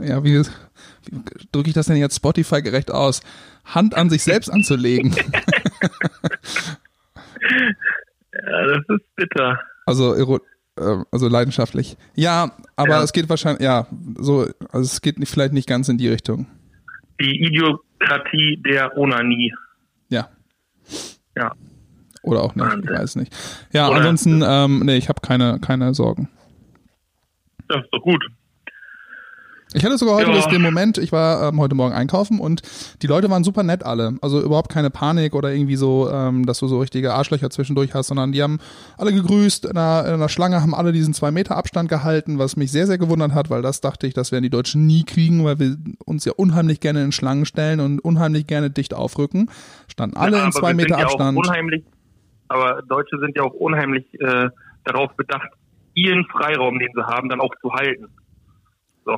äh, 0.00 0.08
ja, 0.08 0.24
wie, 0.24 0.40
wie 0.40 0.46
drücke 1.52 1.68
ich 1.68 1.74
das 1.74 1.86
denn 1.86 1.96
jetzt 1.96 2.16
Spotify 2.16 2.62
gerecht 2.62 2.90
aus? 2.90 3.20
Hand 3.64 3.94
an 3.94 4.10
sich 4.10 4.22
selbst 4.24 4.48
anzulegen. 4.50 5.14
Ja, 8.34 8.66
das 8.66 8.78
ist 8.88 9.14
bitter. 9.16 9.60
Also, 9.86 10.38
also 10.76 11.28
leidenschaftlich. 11.28 11.96
Ja, 12.14 12.52
aber 12.76 12.90
Ja. 12.90 13.02
es 13.02 13.12
geht 13.12 13.28
wahrscheinlich, 13.28 13.62
ja, 13.62 13.86
so, 14.18 14.46
also 14.70 14.80
es 14.84 15.00
geht 15.02 15.18
nicht, 15.18 15.30
vielleicht 15.30 15.52
nicht 15.52 15.68
ganz 15.68 15.88
in 15.88 15.98
die 15.98 16.08
Richtung. 16.08 16.46
Die 17.20 17.44
Idiokratie 17.44 18.60
der 18.64 18.96
Onanie. 18.96 19.52
Ja. 20.08 20.28
Ja. 21.36 21.52
Oder 22.22 22.42
auch 22.42 22.54
nicht, 22.54 22.66
ich 22.84 22.90
weiß 22.90 23.16
nicht. 23.16 23.34
Ja, 23.72 23.88
Oder- 23.88 23.98
ansonsten, 23.98 24.42
ähm, 24.46 24.80
nee, 24.84 24.96
ich 24.96 25.08
habe 25.08 25.20
keine, 25.20 25.58
keine 25.60 25.92
Sorgen. 25.94 26.28
Das 27.68 27.82
ist 27.82 27.88
doch 27.92 28.02
gut. 28.02 28.24
Ich 29.74 29.84
hatte 29.84 29.96
sogar 29.96 30.16
heute 30.16 30.30
Ja. 30.30 30.46
den 30.48 30.60
Moment, 30.60 30.98
ich 30.98 31.12
war 31.12 31.48
ähm, 31.48 31.58
heute 31.58 31.74
Morgen 31.74 31.94
einkaufen 31.94 32.40
und 32.40 32.62
die 33.00 33.06
Leute 33.06 33.30
waren 33.30 33.42
super 33.42 33.62
nett 33.62 33.84
alle. 33.84 34.16
Also 34.20 34.40
überhaupt 34.42 34.70
keine 34.70 34.90
Panik 34.90 35.34
oder 35.34 35.52
irgendwie 35.52 35.76
so, 35.76 36.10
ähm, 36.10 36.44
dass 36.44 36.58
du 36.58 36.66
so 36.66 36.78
richtige 36.80 37.14
Arschlöcher 37.14 37.48
zwischendurch 37.48 37.94
hast, 37.94 38.08
sondern 38.08 38.32
die 38.32 38.42
haben 38.42 38.58
alle 38.98 39.12
gegrüßt, 39.12 39.64
in 39.64 39.76
einer, 39.76 40.06
in 40.06 40.14
einer 40.14 40.28
Schlange 40.28 40.60
haben 40.60 40.74
alle 40.74 40.92
diesen 40.92 41.14
zwei 41.14 41.30
Meter 41.30 41.56
Abstand 41.56 41.88
gehalten, 41.88 42.38
was 42.38 42.56
mich 42.56 42.70
sehr, 42.70 42.86
sehr 42.86 42.98
gewundert 42.98 43.32
hat, 43.32 43.48
weil 43.48 43.62
das 43.62 43.80
dachte 43.80 44.06
ich, 44.06 44.14
das 44.14 44.30
werden 44.30 44.42
die 44.42 44.50
Deutschen 44.50 44.86
nie 44.86 45.04
kriegen, 45.04 45.44
weil 45.44 45.58
wir 45.58 45.76
uns 46.04 46.24
ja 46.24 46.32
unheimlich 46.36 46.80
gerne 46.80 47.02
in 47.02 47.12
Schlangen 47.12 47.46
stellen 47.46 47.80
und 47.80 47.98
unheimlich 48.00 48.46
gerne 48.46 48.70
dicht 48.70 48.92
aufrücken. 48.92 49.50
Standen 49.88 50.16
alle 50.16 50.36
Ja, 50.38 50.44
in 50.44 50.52
zwei 50.52 50.74
Meter 50.74 50.98
ja 50.98 51.04
Abstand. 51.06 51.38
Unheimlich, 51.38 51.82
aber 52.48 52.82
Deutsche 52.82 53.18
sind 53.20 53.36
ja 53.36 53.42
auch 53.42 53.54
unheimlich 53.54 54.04
äh, 54.20 54.50
darauf 54.84 55.12
bedacht, 55.16 55.48
ihren 55.94 56.26
Freiraum, 56.26 56.78
den 56.78 56.90
sie 56.94 57.02
haben, 57.06 57.28
dann 57.30 57.40
auch 57.40 57.54
zu 57.62 57.72
halten. 57.72 58.08
So. 59.04 59.16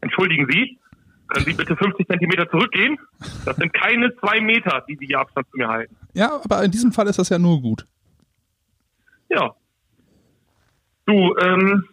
Entschuldigen 0.00 0.46
Sie, 0.50 0.78
können 1.28 1.44
Sie 1.44 1.52
bitte 1.52 1.76
50 1.76 2.06
Zentimeter 2.06 2.48
zurückgehen? 2.50 2.98
Das 3.44 3.56
sind 3.56 3.72
keine 3.72 4.14
zwei 4.16 4.40
Meter, 4.40 4.84
die 4.88 4.96
Sie 4.96 5.06
hier 5.06 5.20
Abstand 5.20 5.48
zu 5.50 5.58
mir 5.58 5.68
halten. 5.68 5.96
Ja, 6.14 6.40
aber 6.44 6.64
in 6.64 6.70
diesem 6.70 6.92
Fall 6.92 7.06
ist 7.06 7.18
das 7.18 7.28
ja 7.28 7.38
nur 7.38 7.60
gut. 7.60 7.86
Ja. 9.28 9.54
Du, 11.06 11.34
ähm, 11.36 11.84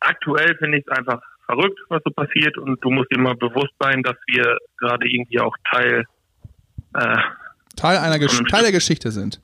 aktuell 0.00 0.56
finde 0.56 0.78
ich 0.78 0.84
es 0.86 0.96
einfach 0.96 1.20
verrückt, 1.46 1.78
was 1.88 2.02
so 2.04 2.10
passiert 2.10 2.56
und 2.58 2.82
du 2.84 2.90
musst 2.90 3.10
dir 3.10 3.18
mal 3.18 3.34
bewusst 3.34 3.72
sein, 3.80 4.02
dass 4.02 4.16
wir 4.26 4.58
gerade 4.78 5.08
irgendwie 5.08 5.40
auch 5.40 5.56
Teil 5.70 6.04
äh, 6.94 7.18
Teil 7.76 7.98
einer 7.98 8.18
Gesch 8.18 8.42
Teil 8.50 8.62
der 8.62 8.72
Geschichte 8.72 9.10
sind. 9.10 9.40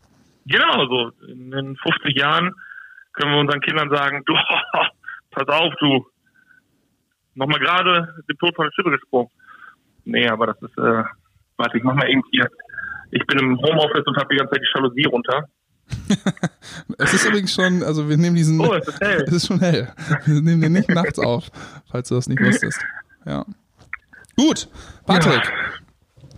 Genau, 0.46 0.86
so 0.86 1.26
in, 1.26 1.52
in 1.52 1.76
50 1.76 2.16
Jahren 2.16 2.52
können 3.12 3.32
wir 3.32 3.38
unseren 3.38 3.60
Kindern 3.60 3.90
sagen, 3.90 4.22
du, 4.26 4.34
pass 5.30 5.48
auf, 5.48 5.72
du, 5.80 6.06
nochmal 7.34 7.60
gerade 7.60 8.14
den 8.28 8.36
Tod 8.38 8.54
von 8.54 8.66
der 8.66 8.72
Schippe 8.72 8.90
gesprungen. 8.90 9.30
Nee, 10.04 10.28
aber 10.28 10.48
das 10.48 10.62
ist, 10.62 10.76
äh, 10.78 11.02
warte, 11.56 11.78
ich 11.78 11.84
mach 11.84 11.94
mal 11.94 12.08
eben 12.10 12.22
hier. 12.30 12.48
Ich 13.10 13.24
bin 13.26 13.38
im 13.38 13.58
Homeoffice 13.58 14.06
und 14.06 14.16
habe 14.16 14.28
die 14.32 14.36
ganze 14.36 14.52
Zeit 14.52 14.62
die 14.62 14.70
Jalousie 14.74 15.04
runter. 15.04 15.48
es 16.98 17.14
ist 17.14 17.26
übrigens 17.26 17.54
schon, 17.54 17.82
also 17.82 18.08
wir 18.08 18.16
nehmen 18.16 18.36
diesen. 18.36 18.60
Oh, 18.60 18.74
es 18.74 18.88
ist 18.88 19.00
hell. 19.00 19.24
Es 19.26 19.32
ist 19.34 19.46
schon 19.46 19.60
hell. 19.60 19.92
Wir 20.24 20.40
nehmen 20.40 20.60
den 20.60 20.72
nicht 20.72 20.88
nachts 20.88 21.18
auf, 21.18 21.50
falls 21.90 22.08
du 22.08 22.14
das 22.14 22.26
nicht 22.26 22.40
wusstest. 22.40 22.80
Ja. 23.26 23.44
Gut, 24.36 24.68
Patrick. 25.06 25.42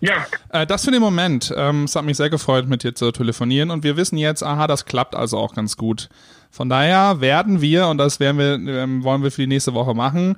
Ja. 0.00 0.14
ja. 0.52 0.62
Äh, 0.62 0.66
das 0.66 0.84
für 0.84 0.90
den 0.90 1.00
Moment. 1.00 1.52
Ähm, 1.56 1.84
es 1.84 1.96
hat 1.96 2.04
mich 2.04 2.16
sehr 2.16 2.30
gefreut, 2.30 2.68
mit 2.68 2.82
dir 2.82 2.94
zu 2.94 3.10
telefonieren 3.12 3.70
und 3.70 3.84
wir 3.84 3.96
wissen 3.96 4.18
jetzt, 4.18 4.42
aha, 4.42 4.66
das 4.66 4.84
klappt 4.84 5.14
also 5.14 5.38
auch 5.38 5.54
ganz 5.54 5.76
gut. 5.76 6.08
Von 6.50 6.68
daher 6.68 7.20
werden 7.20 7.60
wir, 7.60 7.88
und 7.88 7.98
das 7.98 8.20
werden 8.20 8.38
wir, 8.38 8.54
ähm, 8.74 9.04
wollen 9.04 9.22
wir 9.22 9.30
für 9.30 9.42
die 9.42 9.46
nächste 9.46 9.74
Woche 9.74 9.94
machen, 9.94 10.36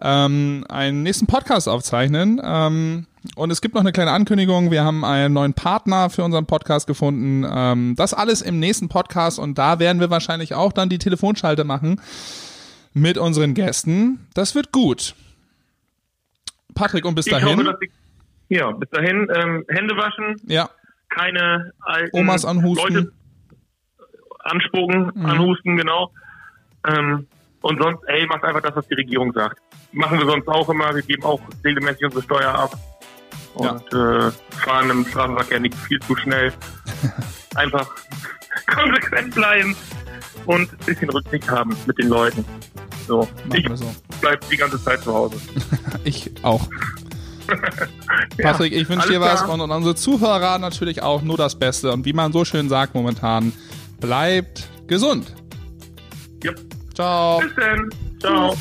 ähm, 0.00 0.64
einen 0.68 1.02
nächsten 1.02 1.26
Podcast 1.26 1.68
aufzeichnen. 1.68 2.40
Ähm, 2.44 3.06
und 3.34 3.50
es 3.50 3.60
gibt 3.60 3.74
noch 3.74 3.80
eine 3.80 3.92
kleine 3.92 4.12
Ankündigung. 4.12 4.70
Wir 4.70 4.84
haben 4.84 5.04
einen 5.04 5.34
neuen 5.34 5.54
Partner 5.54 6.10
für 6.10 6.22
unseren 6.22 6.46
Podcast 6.46 6.86
gefunden. 6.86 7.44
Ähm, 7.50 7.94
das 7.96 8.14
alles 8.14 8.42
im 8.42 8.60
nächsten 8.60 8.88
Podcast 8.88 9.38
und 9.38 9.58
da 9.58 9.78
werden 9.78 10.00
wir 10.00 10.10
wahrscheinlich 10.10 10.54
auch 10.54 10.72
dann 10.72 10.88
die 10.88 10.98
Telefonschalte 10.98 11.64
machen 11.64 12.00
mit 12.94 13.18
unseren 13.18 13.54
Gästen. 13.54 14.26
Das 14.34 14.54
wird 14.54 14.72
gut. 14.72 15.14
Patrick, 16.74 17.04
und 17.04 17.14
bis 17.14 17.26
ich 17.26 17.32
dahin. 17.32 17.58
Hoffe, 17.58 17.78
ich, 17.80 17.90
ja, 18.48 18.70
bis 18.70 18.88
dahin 18.90 19.28
ähm, 19.34 19.64
Hände 19.68 19.96
waschen. 19.96 20.36
Ja. 20.46 20.70
Keine 21.08 21.72
alten 21.80 22.16
Omas 22.16 22.44
anhusten. 22.44 22.94
Leute 22.94 23.12
anspucken, 24.46 25.12
mhm. 25.14 25.26
anhusten, 25.26 25.76
genau. 25.76 26.10
Ähm, 26.86 27.26
und 27.62 27.82
sonst, 27.82 28.02
ey, 28.06 28.26
macht 28.26 28.44
einfach 28.44 28.62
das, 28.62 28.76
was 28.76 28.86
die 28.88 28.94
Regierung 28.94 29.32
sagt. 29.32 29.58
Machen 29.92 30.18
wir 30.18 30.26
sonst 30.26 30.46
auch 30.48 30.68
immer. 30.68 30.94
Wir 30.94 31.02
geben 31.02 31.24
auch 31.24 31.40
regelmäßig 31.64 32.04
unsere 32.04 32.22
Steuer 32.22 32.54
ab 32.54 32.78
und 33.54 33.92
ja. 33.92 34.28
äh, 34.28 34.32
fahren 34.64 34.90
im 34.90 35.04
Straßenverkehr 35.06 35.60
nicht 35.60 35.74
viel 35.74 35.98
zu 36.00 36.14
schnell. 36.16 36.52
Einfach 37.54 37.88
konsequent 38.66 39.34
bleiben 39.34 39.74
und 40.46 40.70
ein 40.72 40.86
bisschen 40.86 41.10
Rücksicht 41.10 41.50
haben 41.50 41.76
mit 41.86 41.98
den 41.98 42.08
Leuten. 42.08 42.44
So. 43.06 43.26
ich 43.54 43.68
so. 43.74 43.86
bleib 44.20 44.48
die 44.48 44.56
ganze 44.56 44.82
Zeit 44.82 45.02
zu 45.02 45.14
Hause. 45.14 45.36
ich 46.04 46.30
auch. 46.42 46.68
Patrick, 48.42 48.72
ich 48.72 48.88
wünsche 48.88 49.08
dir 49.08 49.20
was 49.20 49.42
und, 49.42 49.60
und 49.60 49.70
unsere 49.70 49.94
Zuhörer 49.94 50.58
natürlich 50.58 51.02
auch 51.02 51.22
nur 51.22 51.36
das 51.36 51.56
Beste. 51.56 51.92
Und 51.92 52.04
wie 52.04 52.12
man 52.12 52.32
so 52.32 52.44
schön 52.44 52.68
sagt 52.68 52.94
momentan, 52.94 53.52
bleibt 54.00 54.68
gesund. 54.86 55.34
Yep. 56.44 56.60
Ciao. 56.94 57.40
Bis 57.40 57.54
dann. 57.56 57.90
Ciao. 58.20 58.56